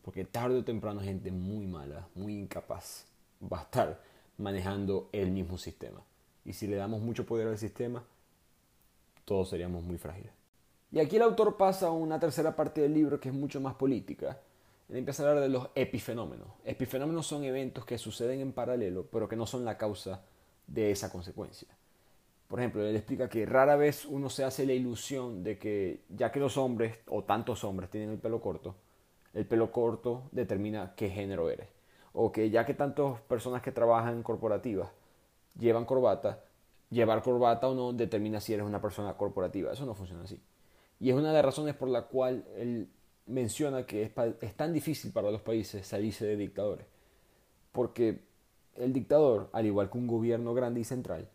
Porque 0.02 0.24
tarde 0.24 0.58
o 0.58 0.64
temprano 0.64 1.00
gente 1.00 1.30
muy 1.30 1.66
mala, 1.66 2.08
muy 2.16 2.34
incapaz, 2.36 3.06
va 3.40 3.60
a 3.60 3.62
estar 3.62 4.02
manejando 4.38 5.08
el 5.12 5.30
mismo 5.30 5.56
sistema. 5.56 6.02
Y 6.44 6.52
si 6.52 6.66
le 6.66 6.76
damos 6.76 7.00
mucho 7.00 7.24
poder 7.24 7.46
al 7.46 7.58
sistema, 7.58 8.04
todos 9.24 9.50
seríamos 9.50 9.84
muy 9.84 9.98
frágiles. 9.98 10.37
Y 10.90 11.00
aquí 11.00 11.16
el 11.16 11.22
autor 11.22 11.56
pasa 11.56 11.88
a 11.88 11.90
una 11.90 12.18
tercera 12.18 12.56
parte 12.56 12.80
del 12.80 12.94
libro 12.94 13.20
que 13.20 13.28
es 13.28 13.34
mucho 13.34 13.60
más 13.60 13.74
política. 13.74 14.38
Él 14.88 14.96
empieza 14.96 15.22
a 15.22 15.28
hablar 15.28 15.42
de 15.42 15.50
los 15.50 15.68
epifenómenos. 15.74 16.48
Epifenómenos 16.64 17.26
son 17.26 17.44
eventos 17.44 17.84
que 17.84 17.98
suceden 17.98 18.40
en 18.40 18.52
paralelo, 18.52 19.06
pero 19.12 19.28
que 19.28 19.36
no 19.36 19.46
son 19.46 19.64
la 19.64 19.76
causa 19.76 20.22
de 20.66 20.90
esa 20.90 21.12
consecuencia. 21.12 21.68
Por 22.48 22.60
ejemplo, 22.60 22.82
él 22.82 22.96
explica 22.96 23.28
que 23.28 23.44
rara 23.44 23.76
vez 23.76 24.06
uno 24.06 24.30
se 24.30 24.44
hace 24.44 24.64
la 24.64 24.72
ilusión 24.72 25.44
de 25.44 25.58
que 25.58 26.00
ya 26.08 26.32
que 26.32 26.40
los 26.40 26.56
hombres, 26.56 26.98
o 27.08 27.22
tantos 27.22 27.62
hombres, 27.64 27.90
tienen 27.90 28.08
el 28.08 28.18
pelo 28.18 28.40
corto, 28.40 28.74
el 29.34 29.46
pelo 29.46 29.70
corto 29.70 30.22
determina 30.32 30.94
qué 30.96 31.10
género 31.10 31.50
eres. 31.50 31.68
O 32.14 32.32
que 32.32 32.48
ya 32.48 32.64
que 32.64 32.72
tantas 32.72 33.20
personas 33.20 33.60
que 33.60 33.72
trabajan 33.72 34.14
en 34.14 34.22
corporativas 34.22 34.88
llevan 35.58 35.84
corbata, 35.84 36.42
llevar 36.88 37.22
corbata 37.22 37.68
o 37.68 37.74
no 37.74 37.92
determina 37.92 38.40
si 38.40 38.54
eres 38.54 38.64
una 38.64 38.80
persona 38.80 39.14
corporativa. 39.18 39.70
Eso 39.70 39.84
no 39.84 39.94
funciona 39.94 40.24
así. 40.24 40.40
Y 41.00 41.10
es 41.10 41.16
una 41.16 41.28
de 41.28 41.34
las 41.34 41.44
razones 41.44 41.74
por 41.74 41.88
la 41.88 42.02
cual 42.02 42.44
él 42.56 42.88
menciona 43.26 43.86
que 43.86 44.02
es, 44.02 44.56
tan 44.56 44.72
difícil 44.72 45.12
para 45.12 45.30
los 45.30 45.42
países 45.42 45.86
salirse 45.86 46.26
de 46.26 46.36
dictadores. 46.36 46.86
Porque 47.72 48.20
el 48.76 48.92
dictador, 48.92 49.50
al 49.52 49.66
igual 49.66 49.90
que 49.90 49.98
un 49.98 50.06
gobierno 50.06 50.54
grande 50.54 50.80
y 50.80 50.84
central, 50.84 51.28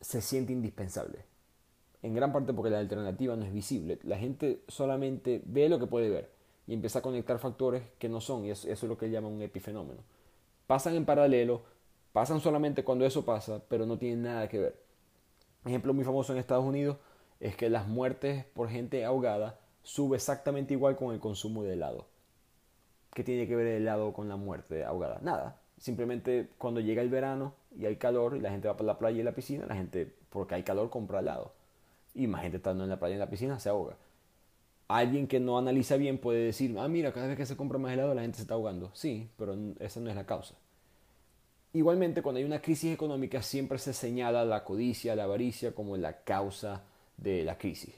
se 0.00 0.20
siente 0.20 0.52
indispensable. 0.52 1.24
En 2.02 2.14
gran 2.14 2.32
parte 2.32 2.52
porque 2.52 2.70
la 2.70 2.78
alternativa 2.78 3.36
no 3.36 3.44
es 3.44 3.52
visible. 3.52 3.98
La 4.02 4.18
gente 4.18 4.62
solamente 4.68 5.42
ve 5.44 5.68
lo 5.68 5.78
que 5.78 5.86
puede 5.86 6.08
ver 6.08 6.30
y 6.66 6.74
empieza 6.74 7.00
a 7.00 7.02
conectar 7.02 7.38
factores 7.38 7.82
que 7.98 8.08
no 8.08 8.20
son, 8.20 8.44
y 8.44 8.50
eso, 8.50 8.68
es 8.70 8.82
lo 8.82 8.98
que 8.98 9.06
él 9.06 9.12
llama 9.12 9.28
un 9.28 9.40
epifenómeno. 9.40 10.00
Pasan 10.66 10.94
en 10.94 11.06
paralelo, 11.06 11.62
pasan 12.12 12.40
solamente 12.40 12.84
cuando 12.84 13.06
eso 13.06 13.24
pasa, 13.24 13.62
pero 13.68 13.86
no 13.86 13.96
tienen 13.96 14.22
nada 14.22 14.48
que 14.48 14.58
ver. 14.58 14.82
Ejemplo 15.64 15.94
muy 15.94 16.04
famoso 16.04 16.32
en 16.32 16.38
Estados 16.38 16.64
Unidos 16.64 16.98
es 17.40 17.56
que 17.56 17.70
las 17.70 17.86
muertes 17.86 18.44
por 18.44 18.68
gente 18.68 19.04
ahogada 19.04 19.58
sube 19.82 20.16
exactamente 20.16 20.74
igual 20.74 20.96
con 20.96 21.14
el 21.14 21.20
consumo 21.20 21.62
de 21.62 21.74
helado. 21.74 22.06
¿Qué 23.14 23.24
tiene 23.24 23.46
que 23.46 23.56
ver 23.56 23.66
el 23.66 23.82
helado 23.82 24.12
con 24.12 24.28
la 24.28 24.36
muerte 24.36 24.84
ahogada? 24.84 25.18
Nada. 25.22 25.60
Simplemente 25.78 26.48
cuando 26.58 26.80
llega 26.80 27.02
el 27.02 27.08
verano 27.08 27.54
y 27.76 27.86
hay 27.86 27.96
calor 27.96 28.36
y 28.36 28.40
la 28.40 28.50
gente 28.50 28.68
va 28.68 28.76
para 28.76 28.88
la 28.88 28.98
playa 28.98 29.20
y 29.20 29.22
la 29.22 29.32
piscina, 29.32 29.66
la 29.66 29.76
gente, 29.76 30.12
porque 30.30 30.56
hay 30.56 30.62
calor, 30.62 30.90
compra 30.90 31.20
helado. 31.20 31.52
Y 32.14 32.26
más 32.26 32.42
gente 32.42 32.56
estando 32.56 32.84
en 32.84 32.90
la 32.90 32.98
playa 32.98 33.12
y 33.12 33.14
en 33.14 33.20
la 33.20 33.30
piscina 33.30 33.58
se 33.60 33.68
ahoga. 33.68 33.96
Alguien 34.88 35.28
que 35.28 35.38
no 35.38 35.58
analiza 35.58 35.96
bien 35.96 36.18
puede 36.18 36.40
decir, 36.40 36.76
ah, 36.78 36.88
mira, 36.88 37.12
cada 37.12 37.28
vez 37.28 37.36
que 37.36 37.46
se 37.46 37.56
compra 37.56 37.78
más 37.78 37.92
helado 37.92 38.14
la 38.14 38.22
gente 38.22 38.36
se 38.36 38.42
está 38.42 38.54
ahogando. 38.54 38.90
Sí, 38.94 39.30
pero 39.36 39.56
esa 39.78 40.00
no 40.00 40.10
es 40.10 40.16
la 40.16 40.26
causa. 40.26 40.54
Igualmente, 41.72 42.22
cuando 42.22 42.38
hay 42.38 42.44
una 42.44 42.60
crisis 42.60 42.94
económica, 42.94 43.42
siempre 43.42 43.78
se 43.78 43.92
señala 43.92 44.44
la 44.44 44.64
codicia, 44.64 45.14
la 45.14 45.24
avaricia 45.24 45.74
como 45.74 45.96
la 45.96 46.22
causa 46.22 46.82
de 47.18 47.44
la 47.44 47.58
crisis. 47.58 47.94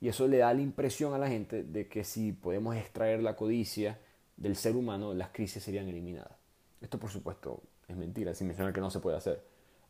Y 0.00 0.08
eso 0.08 0.26
le 0.26 0.38
da 0.38 0.52
la 0.52 0.60
impresión 0.60 1.14
a 1.14 1.18
la 1.18 1.28
gente 1.28 1.62
de 1.62 1.88
que 1.88 2.04
si 2.04 2.32
podemos 2.32 2.76
extraer 2.76 3.22
la 3.22 3.36
codicia 3.36 3.98
del 4.36 4.56
ser 4.56 4.76
humano, 4.76 5.14
las 5.14 5.30
crisis 5.30 5.62
serían 5.62 5.88
eliminadas. 5.88 6.32
Esto, 6.80 6.98
por 6.98 7.10
supuesto, 7.10 7.62
es 7.88 7.96
mentira. 7.96 8.34
Si 8.34 8.44
menciona 8.44 8.72
que 8.72 8.80
no 8.80 8.90
se 8.90 9.00
puede 9.00 9.16
hacer, 9.16 9.42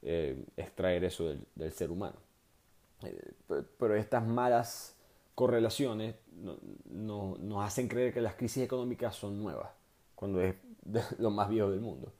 eh, 0.02 0.44
extraer 0.56 1.04
eso 1.04 1.34
del, 1.54 1.72
ser 1.72 1.90
humano. 1.90 2.16
Eh, 3.02 3.32
pero 3.78 3.96
estas 3.96 4.24
malas 4.24 4.94
correlaciones 5.34 6.14
no, 6.86 7.36
nos 7.38 7.64
hacen 7.64 7.88
creer 7.88 8.12
que 8.12 8.20
las 8.20 8.34
crisis 8.34 8.62
económicas 8.62 9.14
son 9.14 9.42
nuevas, 9.42 9.70
cuando 10.14 10.40
es 10.40 10.54
lo 11.18 11.30
más 11.30 11.48
viejo 11.48 11.70
del 11.70 11.80
mundo. 11.80 12.12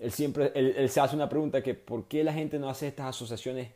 Él 0.00 0.10
siempre 0.10 0.52
él, 0.54 0.88
se 0.88 1.00
hace 1.00 1.16
una 1.16 1.28
pregunta 1.28 1.62
que 1.62 1.74
por 1.74 2.06
qué 2.06 2.24
la 2.24 2.32
gente 2.32 2.58
no 2.58 2.68
hace 2.68 2.88
estas 2.88 3.06
asociaciones 3.06 3.70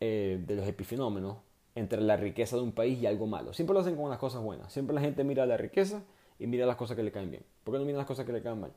eh, 0.00 0.42
de 0.46 0.56
los 0.56 0.66
epifenómenos 0.66 1.36
entre 1.74 2.00
la 2.00 2.16
riqueza 2.16 2.56
de 2.56 2.62
un 2.62 2.72
país 2.72 2.98
y 2.98 3.06
algo 3.06 3.26
malo. 3.26 3.52
Siempre 3.52 3.74
lo 3.74 3.80
hacen 3.80 3.96
con 3.96 4.10
las 4.10 4.18
cosas 4.18 4.42
buenas. 4.42 4.72
Siempre 4.72 4.94
la 4.94 5.00
gente 5.00 5.24
mira 5.24 5.46
la 5.46 5.56
riqueza 5.56 6.02
y 6.38 6.46
mira 6.46 6.66
las 6.66 6.76
cosas 6.76 6.96
que 6.96 7.02
le 7.02 7.12
caen 7.12 7.30
bien. 7.30 7.44
¿Por 7.62 7.74
qué 7.74 7.78
no 7.78 7.84
mira 7.84 7.98
las 7.98 8.06
cosas 8.06 8.26
que 8.26 8.32
le 8.32 8.42
caen 8.42 8.60
mal? 8.60 8.72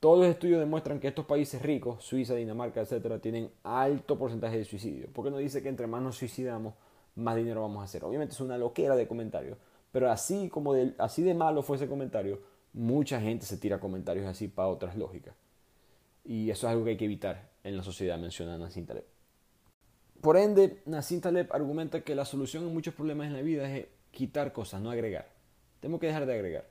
Todos 0.00 0.18
los 0.18 0.28
estudios 0.28 0.58
demuestran 0.58 0.98
que 0.98 1.08
estos 1.08 1.26
países 1.26 1.62
ricos, 1.62 2.04
Suiza, 2.04 2.34
Dinamarca, 2.34 2.80
etcétera, 2.80 3.20
tienen 3.20 3.50
alto 3.62 4.18
porcentaje 4.18 4.58
de 4.58 4.64
suicidio. 4.64 5.06
¿Por 5.12 5.24
qué 5.24 5.30
no 5.30 5.38
dice 5.38 5.62
que 5.62 5.68
entre 5.68 5.86
más 5.86 6.02
nos 6.02 6.16
suicidamos, 6.16 6.74
más 7.14 7.36
dinero 7.36 7.62
vamos 7.62 7.82
a 7.82 7.84
hacer? 7.84 8.04
Obviamente 8.04 8.34
es 8.34 8.40
una 8.40 8.58
loquera 8.58 8.96
de 8.96 9.06
comentarios, 9.06 9.58
pero 9.92 10.10
así 10.10 10.48
como 10.48 10.74
de, 10.74 10.94
así 10.98 11.22
de 11.22 11.34
malo 11.34 11.62
fue 11.62 11.76
ese 11.76 11.86
comentario, 11.86 12.40
mucha 12.72 13.20
gente 13.20 13.46
se 13.46 13.58
tira 13.58 13.78
comentarios 13.78 14.26
así 14.26 14.48
para 14.48 14.66
otras 14.68 14.96
lógicas. 14.96 15.36
Y 16.24 16.50
eso 16.50 16.66
es 16.66 16.72
algo 16.72 16.84
que 16.84 16.90
hay 16.90 16.96
que 16.96 17.04
evitar 17.04 17.50
en 17.62 17.76
la 17.76 17.84
sociedad, 17.84 18.18
menciona 18.18 18.58
Nassim 18.58 18.86
Taleb. 18.86 19.11
Por 20.22 20.36
ende, 20.36 20.80
Nassim 20.86 21.20
Taleb 21.20 21.52
argumenta 21.52 22.02
que 22.02 22.14
la 22.14 22.24
solución 22.24 22.64
a 22.64 22.68
muchos 22.68 22.94
problemas 22.94 23.26
en 23.26 23.32
la 23.32 23.42
vida 23.42 23.68
es 23.68 23.86
quitar 24.12 24.52
cosas, 24.52 24.80
no 24.80 24.92
agregar. 24.92 25.26
Tenemos 25.80 26.00
que 26.00 26.06
dejar 26.06 26.26
de 26.26 26.34
agregar. 26.34 26.64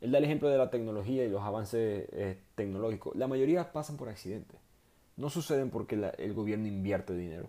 Él 0.00 0.10
da 0.10 0.18
el 0.18 0.24
ejemplo 0.24 0.48
de 0.48 0.58
la 0.58 0.70
tecnología 0.70 1.24
y 1.24 1.30
los 1.30 1.40
avances 1.42 2.08
eh, 2.10 2.40
tecnológicos. 2.56 3.14
La 3.14 3.28
mayoría 3.28 3.72
pasan 3.72 3.96
por 3.96 4.08
accidente. 4.08 4.56
No 5.16 5.30
suceden 5.30 5.70
porque 5.70 5.94
el 6.18 6.34
gobierno 6.34 6.66
invierte 6.66 7.14
dinero. 7.14 7.48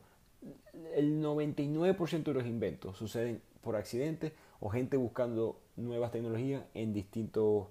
El 0.93 1.23
99% 1.23 2.23
de 2.23 2.33
los 2.35 2.45
inventos 2.45 2.95
suceden 2.95 3.41
por 3.61 3.75
accidente 3.75 4.33
o 4.59 4.69
gente 4.69 4.95
buscando 4.95 5.59
nuevas 5.75 6.11
tecnologías 6.11 6.65
en 6.75 6.93
distintos 6.93 7.65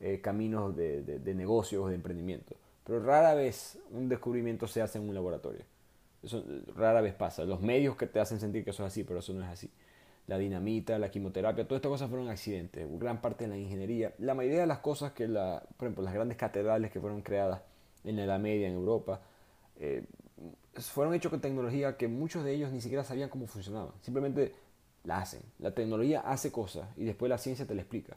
eh, 0.00 0.22
caminos 0.22 0.74
de, 0.74 1.02
de 1.02 1.34
negocios 1.34 1.84
o 1.84 1.88
de 1.88 1.96
emprendimiento. 1.96 2.56
Pero 2.82 3.04
rara 3.04 3.34
vez 3.34 3.78
un 3.90 4.08
descubrimiento 4.08 4.66
se 4.66 4.80
hace 4.80 4.96
en 4.96 5.06
un 5.06 5.14
laboratorio. 5.14 5.75
Eso 6.22 6.44
rara 6.74 7.00
vez 7.00 7.14
pasa. 7.14 7.44
Los 7.44 7.60
medios 7.60 7.96
que 7.96 8.06
te 8.06 8.20
hacen 8.20 8.40
sentir 8.40 8.64
que 8.64 8.70
eso 8.70 8.84
es 8.84 8.92
así, 8.92 9.04
pero 9.04 9.20
eso 9.20 9.32
no 9.32 9.42
es 9.44 9.48
así. 9.48 9.70
La 10.26 10.38
dinamita, 10.38 10.98
la 10.98 11.10
quimioterapia, 11.10 11.68
todas 11.68 11.78
estas 11.78 11.90
cosas 11.90 12.08
fueron 12.08 12.28
accidentes. 12.28 12.86
Gran 12.98 13.20
parte 13.20 13.44
de 13.44 13.50
la 13.50 13.56
ingeniería. 13.56 14.12
La 14.18 14.34
mayoría 14.34 14.60
de 14.60 14.66
las 14.66 14.80
cosas 14.80 15.12
que, 15.12 15.28
la, 15.28 15.62
por 15.76 15.86
ejemplo, 15.86 16.02
las 16.02 16.14
grandes 16.14 16.36
catedrales 16.36 16.90
que 16.90 17.00
fueron 17.00 17.22
creadas 17.22 17.62
en 18.04 18.16
la 18.16 18.24
Edad 18.24 18.40
Media 18.40 18.66
en 18.66 18.74
Europa, 18.74 19.20
eh, 19.78 20.04
fueron 20.74 21.14
hechos 21.14 21.30
con 21.30 21.40
tecnología 21.40 21.96
que 21.96 22.08
muchos 22.08 22.44
de 22.44 22.54
ellos 22.54 22.72
ni 22.72 22.80
siquiera 22.80 23.04
sabían 23.04 23.28
cómo 23.28 23.46
funcionaban. 23.46 23.92
Simplemente 24.02 24.54
la 25.04 25.18
hacen. 25.18 25.42
La 25.58 25.72
tecnología 25.72 26.20
hace 26.20 26.52
cosas 26.52 26.88
y 26.96 27.04
después 27.04 27.30
la 27.30 27.38
ciencia 27.38 27.66
te 27.66 27.74
la 27.74 27.82
explica. 27.82 28.16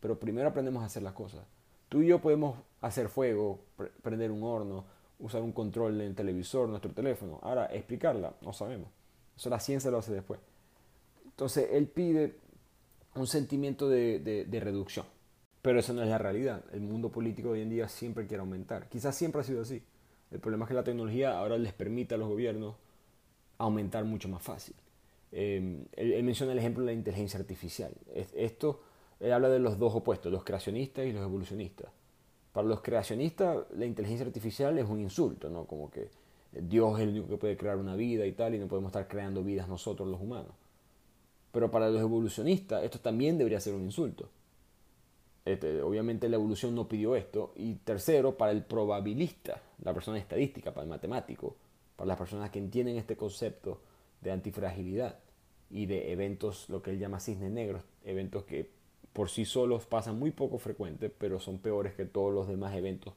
Pero 0.00 0.18
primero 0.18 0.48
aprendemos 0.48 0.82
a 0.82 0.86
hacer 0.86 1.02
las 1.02 1.12
cosas. 1.12 1.40
Tú 1.88 2.02
y 2.02 2.06
yo 2.06 2.20
podemos 2.20 2.56
hacer 2.80 3.08
fuego, 3.08 3.60
prender 4.02 4.30
un 4.30 4.42
horno, 4.42 4.84
usar 5.20 5.42
un 5.42 5.52
control 5.52 6.00
en 6.00 6.14
televisor, 6.14 6.68
nuestro 6.68 6.92
teléfono. 6.92 7.38
Ahora, 7.42 7.66
explicarla, 7.66 8.34
no 8.42 8.52
sabemos. 8.52 8.88
Eso 9.36 9.50
la 9.50 9.60
ciencia 9.60 9.90
lo 9.90 9.98
hace 9.98 10.12
después. 10.12 10.40
Entonces, 11.24 11.68
él 11.72 11.86
pide 11.86 12.36
un 13.14 13.26
sentimiento 13.26 13.88
de, 13.88 14.46
reducción. 14.60 15.06
Pero 15.62 15.78
eso 15.78 15.92
no 15.92 16.02
es 16.02 16.08
la 16.08 16.18
realidad. 16.18 16.64
El 16.72 16.80
mundo 16.80 17.10
político 17.10 17.48
de 17.48 17.54
hoy 17.54 17.62
en 17.62 17.70
día 17.70 17.88
siempre 17.88 18.26
quiere 18.26 18.40
aumentar. 18.40 18.88
Quizás 18.88 19.14
siempre 19.14 19.40
ha 19.40 19.44
sido 19.44 19.62
así. 19.62 19.82
El 20.30 20.40
problema 20.40 20.64
es 20.64 20.68
que 20.68 20.74
la 20.74 20.84
tecnología 20.84 21.38
ahora 21.38 21.58
les 21.58 21.72
permite 21.72 22.14
a 22.14 22.18
los 22.18 22.28
gobiernos 22.28 22.76
aumentar 23.58 24.04
mucho 24.04 24.28
más 24.28 24.42
fácil. 24.42 24.74
Eh, 25.32 25.84
él, 25.92 26.22
menciona 26.22 26.52
el 26.52 26.58
ejemplo 26.58 26.82
de 26.82 26.86
la 26.86 26.92
inteligencia 26.92 27.38
artificial. 27.38 27.92
Esto 28.34 28.80
él 29.20 29.32
habla 29.32 29.50
de 29.50 29.58
los 29.58 29.78
dos 29.78 29.94
opuestos, 29.94 30.32
los 30.32 30.42
creacionistas 30.42 31.06
y 31.06 31.12
los 31.12 31.22
evolucionistas. 31.22 31.90
Para 32.60 32.68
los 32.68 32.82
creacionistas, 32.82 33.64
la 33.74 33.86
inteligencia 33.86 34.26
artificial 34.26 34.76
es 34.76 34.86
un 34.86 35.00
insulto, 35.00 35.48
¿no? 35.48 35.64
Como 35.64 35.90
que 35.90 36.10
Dios 36.52 36.98
es 36.98 37.04
el 37.04 37.08
único 37.08 37.28
que 37.28 37.36
puede 37.38 37.56
crear 37.56 37.78
una 37.78 37.96
vida 37.96 38.26
y 38.26 38.32
tal, 38.32 38.54
y 38.54 38.58
no 38.58 38.68
podemos 38.68 38.90
estar 38.90 39.08
creando 39.08 39.42
vidas 39.42 39.66
nosotros 39.66 40.06
los 40.06 40.20
humanos. 40.20 40.52
Pero 41.52 41.70
para 41.70 41.88
los 41.88 42.02
evolucionistas, 42.02 42.84
esto 42.84 42.98
también 42.98 43.38
debería 43.38 43.60
ser 43.60 43.72
un 43.72 43.84
insulto. 43.84 44.28
Este, 45.46 45.80
obviamente 45.80 46.28
la 46.28 46.36
evolución 46.36 46.74
no 46.74 46.86
pidió 46.86 47.16
esto. 47.16 47.54
Y 47.56 47.76
tercero, 47.76 48.36
para 48.36 48.52
el 48.52 48.62
probabilista, 48.62 49.62
la 49.82 49.94
persona 49.94 50.18
estadística, 50.18 50.74
para 50.74 50.84
el 50.84 50.90
matemático, 50.90 51.56
para 51.96 52.08
las 52.08 52.18
personas 52.18 52.50
que 52.50 52.58
entienden 52.58 52.98
este 52.98 53.16
concepto 53.16 53.80
de 54.20 54.32
antifragilidad 54.32 55.18
y 55.70 55.86
de 55.86 56.12
eventos, 56.12 56.68
lo 56.68 56.82
que 56.82 56.90
él 56.90 56.98
llama 56.98 57.20
cisnes 57.20 57.52
negros, 57.52 57.84
eventos 58.04 58.44
que 58.44 58.68
por 59.12 59.28
sí 59.28 59.44
solos 59.44 59.86
pasan 59.86 60.18
muy 60.18 60.30
poco 60.30 60.58
frecuente, 60.58 61.10
pero 61.10 61.40
son 61.40 61.58
peores 61.58 61.94
que 61.94 62.04
todos 62.04 62.32
los 62.32 62.48
demás 62.48 62.74
eventos 62.74 63.14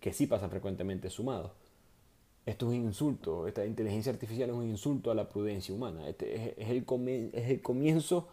que 0.00 0.12
sí 0.12 0.26
pasan 0.26 0.50
frecuentemente 0.50 1.10
sumados. 1.10 1.52
Esto 2.44 2.66
es 2.66 2.78
un 2.78 2.86
insulto, 2.86 3.46
esta 3.46 3.64
inteligencia 3.64 4.12
artificial 4.12 4.50
es 4.50 4.56
un 4.56 4.68
insulto 4.68 5.10
a 5.10 5.14
la 5.14 5.28
prudencia 5.28 5.72
humana. 5.74 6.08
Este 6.08 6.54
es, 6.60 6.70
el 6.70 6.84
comienzo 7.62 8.28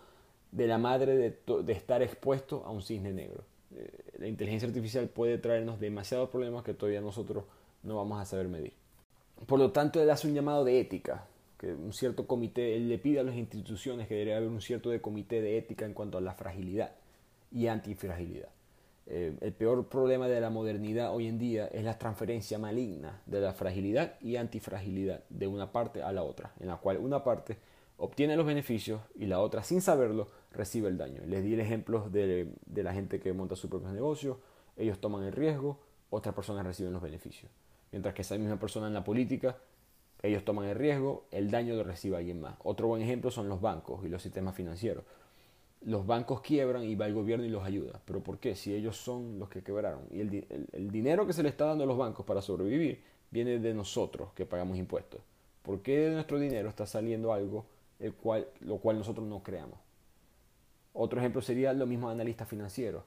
de 0.52 0.66
la 0.66 0.80
madre 0.80 1.16
de, 1.16 1.38
de, 1.64 1.74
estar 1.74 2.02
expuesto 2.02 2.64
a 2.66 2.72
un 2.72 2.82
cisne 2.82 3.14
negro. 3.14 3.44
Eh, 3.76 3.92
la 4.18 4.28
inteligencia 4.28 4.68
artificial 4.68 5.08
puede 5.10 5.38
traernos 5.38 5.80
demasiados 5.80 6.30
problemas 6.30 6.64
que 6.64 6.74
todavía 6.74 7.02
nosotros 7.02 7.44
no 7.84 7.98
vamos 7.98 8.20
a 8.20 8.26
saber 8.26 8.48
medir. 8.48 8.74
Por 9.46 9.60
lo 9.60 9.72
tanto, 9.72 10.02
él 10.02 10.10
hace 10.10 10.28
un 10.28 10.34
llamado 10.34 10.66
de 10.66 10.80
ética, 10.80 11.28
que 11.60 11.74
un 11.74 11.92
cierto 11.92 12.26
comité, 12.26 12.76
él 12.76 12.88
le 12.88 12.98
pide 12.98 13.20
a 13.20 13.24
las 13.24 13.36
instituciones 13.36 14.08
que 14.08 14.16
debería 14.16 14.38
haber 14.38 14.50
un 14.50 14.62
cierto 14.62 14.90
de 14.90 15.02
comité 15.02 15.42
de 15.42 15.58
ética 15.58 15.86
en 15.86 15.94
cuanto 15.94 16.18
a 16.18 16.22
la 16.22 16.34
fragilidad 16.34 16.96
y 17.52 17.68
antifragilidad. 17.68 18.48
Eh, 19.08 19.36
el 19.42 19.54
peor 19.54 19.90
problema 19.90 20.30
de 20.30 20.40
la 20.40 20.50
modernidad 20.50 21.14
hoy 21.14 21.28
en 21.28 21.38
día 21.38 21.68
es 21.68 21.84
la 21.84 21.98
transferencia 21.98 22.58
maligna 22.60 23.22
de 23.26 23.42
la 23.42 23.54
fragilidad 23.54 24.20
y 24.22 24.38
antifragilidad 24.38 25.24
de 25.30 25.48
una 25.48 25.72
parte 25.72 26.02
a 26.02 26.14
la 26.14 26.24
otra, 26.24 26.54
en 26.62 26.68
la 26.68 26.78
cual 26.78 26.98
una 26.98 27.24
parte 27.24 27.58
obtiene 27.98 28.38
los 28.38 28.46
beneficios 28.46 29.02
y 29.16 29.26
la 29.26 29.42
otra, 29.42 29.62
sin 29.64 29.82
saberlo, 29.82 30.30
recibe 30.52 30.88
el 30.88 30.98
daño. 30.98 31.24
Les 31.26 31.44
di 31.44 31.56
el 31.56 31.60
ejemplo 31.60 32.10
de, 32.10 32.54
de 32.66 32.84
la 32.84 32.94
gente 32.94 33.20
que 33.20 33.34
monta 33.34 33.58
su 33.58 33.68
propio 33.68 33.92
negocio, 33.92 34.40
ellos 34.78 35.00
toman 35.00 35.26
el 35.26 35.34
riesgo, 35.34 35.82
otras 36.10 36.34
personas 36.34 36.66
reciben 36.66 36.94
los 36.94 37.02
beneficios. 37.02 37.52
Mientras 37.92 38.14
que 38.14 38.22
esa 38.22 38.38
misma 38.38 38.58
persona 38.58 38.88
en 38.88 38.94
la 38.94 39.04
política, 39.04 39.58
ellos 40.22 40.44
toman 40.44 40.66
el 40.66 40.76
riesgo, 40.76 41.26
el 41.32 41.50
daño 41.50 41.76
lo 41.76 41.84
recibe 41.84 42.18
alguien 42.18 42.42
más. 42.42 42.56
Otro 42.64 42.88
buen 42.88 43.02
ejemplo 43.02 43.32
son 43.32 43.48
los 43.48 43.62
bancos 43.62 44.06
y 44.06 44.10
los 44.10 44.22
sistemas 44.22 44.56
financieros. 44.56 45.06
Los 45.82 46.06
bancos 46.06 46.42
quiebran 46.42 46.84
y 46.84 46.96
va 46.96 47.06
el 47.06 47.14
gobierno 47.14 47.46
y 47.46 47.50
los 47.50 47.64
ayuda. 47.64 48.02
¿Pero 48.04 48.22
por 48.22 48.38
qué? 48.38 48.56
Si 48.56 48.74
ellos 48.74 48.98
son 48.98 49.40
los 49.40 49.48
que 49.48 49.64
quebraron. 49.64 50.02
Y 50.12 50.20
el, 50.20 50.92
dinero 50.92 51.26
que 51.26 51.32
se 51.32 51.42
le 51.42 51.48
está 51.48 51.66
dando 51.66 51.86
a 51.86 51.88
los 51.88 51.98
bancos 51.98 52.26
para 52.26 52.42
sobrevivir 52.42 53.02
viene 53.32 53.60
de 53.60 53.74
nosotros 53.74 54.34
que 54.34 54.46
pagamos 54.46 54.78
impuestos. 54.78 55.22
¿Por 55.62 55.82
qué 55.82 56.00
de 56.00 56.12
nuestro 56.12 56.38
dinero 56.38 56.68
está 56.68 56.86
saliendo 56.86 57.32
algo 57.32 57.66
el 58.00 58.14
cual, 58.14 58.48
lo 58.60 58.78
cual 58.80 58.98
nosotros 58.98 59.26
no 59.26 59.42
creamos? 59.42 59.80
Otro 60.92 61.20
ejemplo 61.20 61.42
sería 61.42 61.72
lo 61.72 61.86
mismo 61.86 62.10
de 62.10 62.16
analistas 62.16 62.50
financieros. 62.50 63.04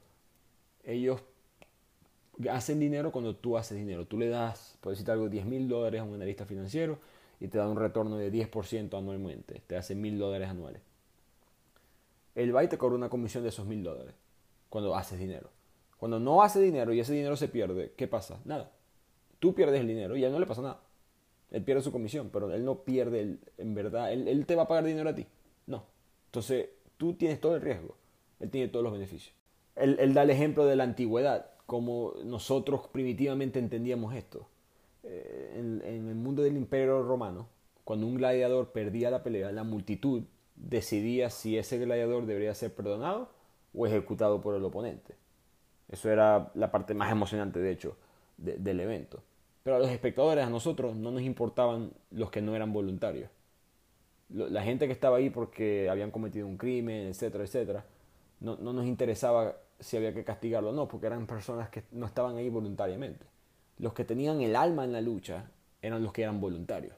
Ellos 0.83 1.23
hacen 2.51 2.81
dinero 2.81 3.13
cuando 3.13 3.37
tú 3.37 3.57
haces 3.57 3.77
dinero. 3.77 4.07
Tú 4.07 4.19
le 4.19 4.29
das, 4.29 4.77
por 4.81 4.93
decirte 4.93 5.13
algo, 5.13 5.29
10 5.29 5.47
mil 5.47 5.69
dólares 5.69 6.01
a 6.01 6.05
un 6.05 6.15
analista 6.15 6.45
financiero 6.47 6.99
y 7.41 7.49
te 7.49 7.59
da 7.59 7.69
un 7.69 7.77
retorno 7.77 8.17
de 8.17 8.33
10% 8.33 8.97
anualmente. 8.99 9.63
Te 9.67 9.77
hace 9.77 9.95
mil 9.95 10.19
dólares 10.19 10.49
anuales. 10.49 10.83
Él 12.35 12.55
va 12.55 12.67
te 12.67 12.79
cobra 12.79 12.97
una 12.97 13.11
comisión 13.11 13.43
de 13.43 13.51
esos 13.51 13.67
mil 13.67 13.83
dólares 13.83 14.15
cuando 14.69 14.97
haces 14.97 15.19
dinero. 15.19 15.51
Cuando 15.99 16.19
no 16.19 16.43
hace 16.43 16.61
dinero 16.61 16.93
y 16.93 17.01
ese 17.01 17.13
dinero 17.13 17.37
se 17.37 17.49
pierde, 17.49 17.93
¿qué 17.97 18.09
pasa? 18.09 18.41
Nada. 18.45 18.73
Tú 19.39 19.55
pierdes 19.55 19.81
el 19.81 19.87
dinero 19.87 20.17
y 20.17 20.25
a 20.25 20.29
él 20.29 20.33
no 20.33 20.41
le 20.41 20.47
pasa 20.47 20.63
nada. 20.63 20.81
Él 21.51 21.63
pierde 21.63 21.83
su 21.83 21.93
comisión, 21.93 22.31
pero 22.33 22.53
él 22.53 22.65
no 22.65 22.83
pierde, 22.83 23.39
en 23.59 23.75
verdad, 23.75 24.13
él, 24.13 24.47
te 24.47 24.57
va 24.57 24.63
a 24.63 24.69
pagar 24.69 24.85
dinero 24.85 25.11
a 25.11 25.15
ti. 25.15 25.27
No. 25.67 25.85
Entonces, 26.27 26.71
tú 26.97 27.15
tienes 27.15 27.41
todo 27.41 27.55
el 27.55 27.61
riesgo. 27.61 27.97
Él 28.41 28.51
tiene 28.51 28.69
todos 28.69 28.83
los 28.83 28.93
beneficios. 28.93 29.35
Él, 29.77 30.15
da 30.15 30.23
el 30.23 30.31
ejemplo 30.31 30.65
de 30.65 30.77
la 30.77 30.85
antigüedad, 30.85 31.52
como 31.67 32.15
nosotros 32.25 32.89
primitivamente 32.93 33.59
entendíamos 33.59 34.15
esto. 34.15 34.49
Eh, 35.05 35.55
en, 35.57 35.83
el 36.09 36.15
mundo 36.15 36.43
del 36.43 36.57
imperio 36.57 37.03
romano, 37.03 37.49
cuando 37.85 38.07
un 38.07 38.15
gladiador 38.15 38.71
perdía 38.73 39.11
la 39.11 39.23
pelea, 39.23 39.51
la 39.53 39.65
multitud 39.65 40.23
decidía 40.55 41.31
si 41.31 41.59
ese 41.59 41.79
gladiador 41.79 42.27
debería 42.27 42.55
ser 42.55 42.75
perdonado 42.75 43.31
o 43.75 43.87
ejecutado 43.87 44.41
por 44.41 44.55
el 44.55 44.65
oponente. 44.65 45.15
Eso 45.89 46.11
era 46.11 46.53
la 46.55 46.71
parte 46.71 46.95
más 46.95 47.11
emocionante, 47.11 47.59
de 47.59 47.71
hecho, 47.71 47.97
del 48.37 48.81
evento. 48.81 49.23
Pero 49.63 49.77
a 49.77 49.79
los 49.79 49.91
espectadores, 49.91 50.45
a 50.45 50.51
nosotros, 50.51 50.97
no 50.97 51.11
nos 51.11 51.23
importaban 51.23 51.93
los 52.11 52.31
que 52.31 52.41
no 52.41 52.55
eran 52.55 52.73
voluntarios. 52.73 53.31
La 54.29 54.63
gente 54.63 54.87
que 54.87 54.93
estaba 54.93 55.19
ahí 55.19 55.31
porque 55.31 55.91
habían 55.91 56.11
cometido 56.11 56.47
un 56.47 56.57
crimen, 56.57 57.09
etcétera, 57.09 57.45
etcétera, 57.45 57.85
no, 58.41 58.57
no 58.57 58.73
nos 58.73 58.87
interesaba 58.87 59.57
si 59.83 59.97
había 59.97 60.15
que 60.15 60.25
castigarlo 60.25 60.71
o 60.71 60.73
no, 60.73 60.89
porque 60.89 61.07
eran 61.07 61.27
personas 61.27 61.69
que 61.69 61.85
no 61.93 62.07
estaban 62.07 62.37
ahí 62.37 62.49
voluntariamente. 62.49 63.27
Los 63.79 63.93
que 63.93 64.05
tenían 64.05 64.41
el 64.41 64.57
alma 64.57 64.85
en 64.85 64.93
la 64.93 65.01
lucha 65.01 65.51
eran 65.81 66.03
los 66.03 66.13
que 66.13 66.23
eran 66.23 66.41
voluntarios. 66.41 66.95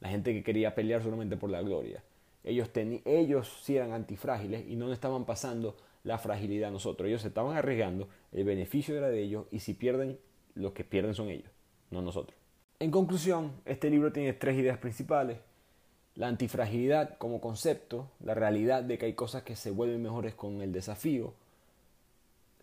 La 0.00 0.08
gente 0.08 0.32
que 0.32 0.42
quería 0.42 0.74
pelear 0.74 1.02
solamente 1.02 1.36
por 1.36 1.50
la 1.50 1.62
gloria. 1.62 2.02
Ellos, 2.42 2.70
ellos 2.74 3.60
sí 3.62 3.76
eran 3.76 3.92
antifrágiles 3.92 4.66
y 4.68 4.76
no 4.76 4.86
nos 4.86 4.94
estaban 4.94 5.24
pasando 5.24 5.76
la 6.02 6.18
fragilidad 6.18 6.68
a 6.68 6.72
nosotros. 6.72 7.08
Ellos 7.08 7.22
se 7.22 7.28
estaban 7.28 7.56
arriesgando, 7.56 8.08
el 8.32 8.44
beneficio 8.44 8.96
era 8.96 9.08
de 9.08 9.22
ellos 9.22 9.46
y 9.50 9.60
si 9.60 9.74
pierden, 9.74 10.18
los 10.54 10.72
que 10.72 10.84
pierden 10.84 11.14
son 11.14 11.30
ellos 11.30 11.50
no 11.94 12.02
nosotros. 12.02 12.38
En 12.80 12.90
conclusión, 12.90 13.52
este 13.64 13.88
libro 13.88 14.12
tiene 14.12 14.32
tres 14.34 14.58
ideas 14.58 14.78
principales. 14.78 15.38
La 16.16 16.28
antifragilidad 16.28 17.16
como 17.18 17.40
concepto, 17.40 18.10
la 18.20 18.34
realidad 18.34 18.82
de 18.82 18.98
que 18.98 19.06
hay 19.06 19.14
cosas 19.14 19.42
que 19.42 19.56
se 19.56 19.70
vuelven 19.70 20.02
mejores 20.02 20.34
con 20.34 20.60
el 20.60 20.72
desafío. 20.72 21.34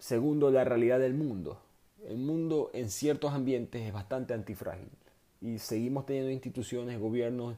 Segundo, 0.02 0.50
la 0.50 0.64
realidad 0.64 1.00
del 1.00 1.14
mundo. 1.14 1.60
El 2.08 2.18
mundo 2.18 2.72
en 2.74 2.90
ciertos 2.90 3.34
ambientes 3.34 3.84
es 3.84 3.94
bastante 3.94 4.34
antifrágil 4.34 4.90
y 5.42 5.60
seguimos 5.60 6.08
teniendo 6.08 6.32
instituciones, 6.32 7.00
gobiernos, 7.00 7.56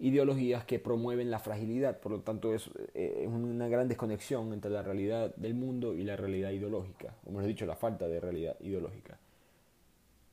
ideologías 0.00 0.64
que 0.64 0.80
promueven 0.80 1.30
la 1.30 1.38
fragilidad. 1.38 2.00
Por 2.00 2.10
lo 2.10 2.20
tanto, 2.22 2.52
es, 2.52 2.68
eh, 2.94 3.20
es 3.22 3.28
una 3.28 3.68
gran 3.68 3.86
desconexión 3.86 4.52
entre 4.52 4.72
la 4.72 4.82
realidad 4.82 5.32
del 5.36 5.54
mundo 5.54 5.94
y 5.94 6.02
la 6.02 6.16
realidad 6.16 6.50
ideológica, 6.50 7.14
o 7.24 7.30
mejor 7.30 7.46
dicho, 7.46 7.64
la 7.64 7.76
falta 7.76 8.08
de 8.08 8.18
realidad 8.18 8.56
ideológica. 8.58 9.16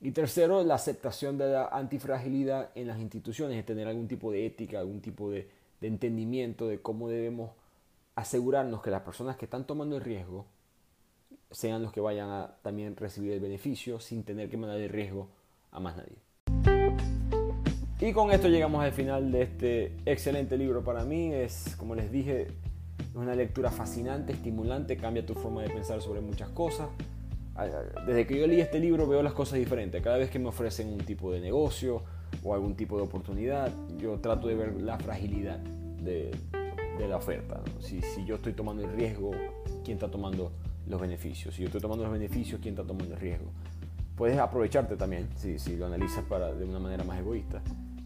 Y 0.01 0.13
tercero, 0.13 0.63
la 0.63 0.73
aceptación 0.73 1.37
de 1.37 1.51
la 1.51 1.67
antifragilidad 1.67 2.71
en 2.73 2.87
las 2.87 2.99
instituciones, 2.99 3.59
es 3.59 3.67
tener 3.67 3.87
algún 3.87 4.07
tipo 4.07 4.31
de 4.31 4.47
ética, 4.47 4.79
algún 4.79 4.99
tipo 4.99 5.29
de, 5.29 5.47
entendimiento 5.79 6.67
de 6.67 6.81
cómo 6.81 7.07
debemos 7.07 7.51
asegurarnos 8.15 8.81
que 8.81 8.89
las 8.89 9.03
personas 9.03 9.37
que 9.37 9.45
están 9.45 9.67
tomando 9.67 9.95
el 9.95 10.01
riesgo 10.01 10.47
sean 11.55 11.81
los 11.81 11.91
que 11.91 12.01
vayan 12.01 12.29
a 12.29 12.57
también 12.61 12.95
recibir 12.95 13.31
el 13.31 13.39
beneficio 13.39 13.99
sin 13.99 14.23
tener 14.23 14.49
que 14.49 14.57
mandar 14.57 14.79
el 14.79 14.89
riesgo 14.89 15.29
a 15.71 15.79
más 15.79 15.95
nadie. 15.97 16.17
Y 17.99 18.13
con 18.13 18.31
esto 18.31 18.49
llegamos 18.49 18.83
al 18.83 18.91
final 18.91 19.31
de 19.31 19.41
este 19.41 19.95
excelente 20.05 20.57
libro 20.57 20.83
para 20.83 21.03
mí. 21.03 21.33
Es, 21.33 21.75
como 21.77 21.95
les 21.95 22.11
dije, 22.11 22.47
una 23.15 23.33
lectura 23.33 23.71
fascinante, 23.71 24.33
estimulante, 24.33 24.97
cambia 24.97 25.25
tu 25.25 25.33
forma 25.33 25.63
de 25.63 25.69
pensar 25.69 26.01
sobre 26.01 26.21
muchas 26.21 26.49
cosas 26.49 26.89
desde 28.05 28.27
que 28.27 28.37
yo 28.37 28.47
leí 28.47 28.59
este 28.59 28.79
libro 28.79 29.07
veo 29.07 29.23
las 29.23 29.33
cosas 29.33 29.59
diferentes. 29.59 30.01
Cada 30.01 30.17
vez 30.17 30.29
que 30.29 30.39
me 30.39 30.49
ofrecen 30.49 30.89
un 30.89 30.99
tipo 30.99 31.31
de 31.31 31.39
negocio 31.39 32.03
o 32.43 32.53
algún 32.53 32.75
tipo 32.75 32.97
de 32.97 33.03
oportunidad, 33.03 33.71
yo 33.97 34.19
trato 34.19 34.47
de 34.47 34.55
ver 34.55 34.81
la 34.81 34.97
fragilidad 34.99 35.59
de, 35.59 36.31
la 37.07 37.17
oferta. 37.17 37.61
Si, 37.79 38.01
yo 38.25 38.35
estoy 38.35 38.53
tomando 38.53 38.83
el 38.83 38.91
riesgo, 38.91 39.31
¿quién 39.83 39.97
está 39.97 40.09
tomando 40.09 40.51
los 40.87 40.99
beneficios? 40.99 41.55
Si 41.55 41.61
yo 41.61 41.67
estoy 41.67 41.81
tomando 41.81 42.03
los 42.03 42.13
beneficios, 42.13 42.59
¿quién 42.61 42.73
está 42.73 42.85
tomando 42.85 43.13
el 43.15 43.19
riesgo? 43.19 43.51
Puedes 44.15 44.37
aprovecharte 44.37 44.95
también 44.95 45.27
si, 45.35 45.59
si 45.59 45.75
lo 45.75 45.87
analizas 45.87 46.23
para, 46.25 46.53
de 46.53 46.65
una 46.65 46.79
manera 46.79 47.03
más 47.03 47.19
egoísta. 47.19 47.61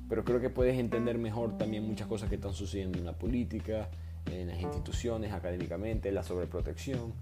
Pero 0.08 0.24
creo 0.24 0.40
que 0.40 0.50
puedes 0.50 0.78
entender 0.80 1.18
mejor 1.18 1.58
también 1.58 1.88
muchas 1.88 2.08
cosas 2.08 2.30
que 2.30 2.36
están 2.36 2.54
sucediendo 2.54 2.98
en 2.98 3.06
la 3.06 3.14
política, 3.14 3.90
en 4.26 4.48
las 4.48 4.60
instituciones, 4.60 5.32
académicamente, 5.34 6.12
la 6.12 6.24
sobreprotección 6.24 7.14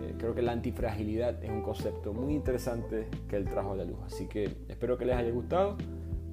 eh, 0.00 0.14
creo 0.16 0.34
que 0.34 0.42
la 0.42 0.52
antifragilidad 0.52 1.42
es 1.42 1.50
un 1.50 1.62
concepto 1.62 2.12
muy 2.12 2.34
interesante 2.34 3.08
que 3.28 3.36
él 3.36 3.46
trajo 3.46 3.72
a 3.72 3.76
la 3.76 3.84
luz. 3.84 3.98
Así 4.06 4.26
que 4.26 4.56
espero 4.68 4.96
que 4.96 5.04
les 5.04 5.16
haya 5.16 5.30
gustado. 5.30 5.76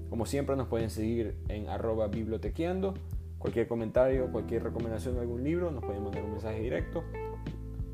Como 0.10 0.26
siempre 0.26 0.56
nos 0.56 0.68
pueden 0.68 0.90
seguir 0.90 1.36
en 1.50 1.68
arroba 1.68 2.08
bibliotequeando. 2.08 2.94
Cualquier 3.40 3.68
comentario, 3.68 4.32
cualquier 4.32 4.64
recomendación 4.64 5.16
de 5.16 5.22
algún 5.22 5.44
libro, 5.44 5.72
nos 5.72 5.84
pueden 5.84 6.04
mandar 6.04 6.24
un 6.24 6.32
mensaje 6.32 6.62
directo. 6.62 7.04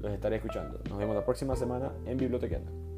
Los 0.01 0.11
estaré 0.11 0.37
escuchando. 0.37 0.79
Nos 0.89 0.97
vemos 0.97 1.15
la 1.15 1.23
próxima 1.23 1.55
semana 1.55 1.91
en 2.05 2.17
Bibliotequeando. 2.17 2.90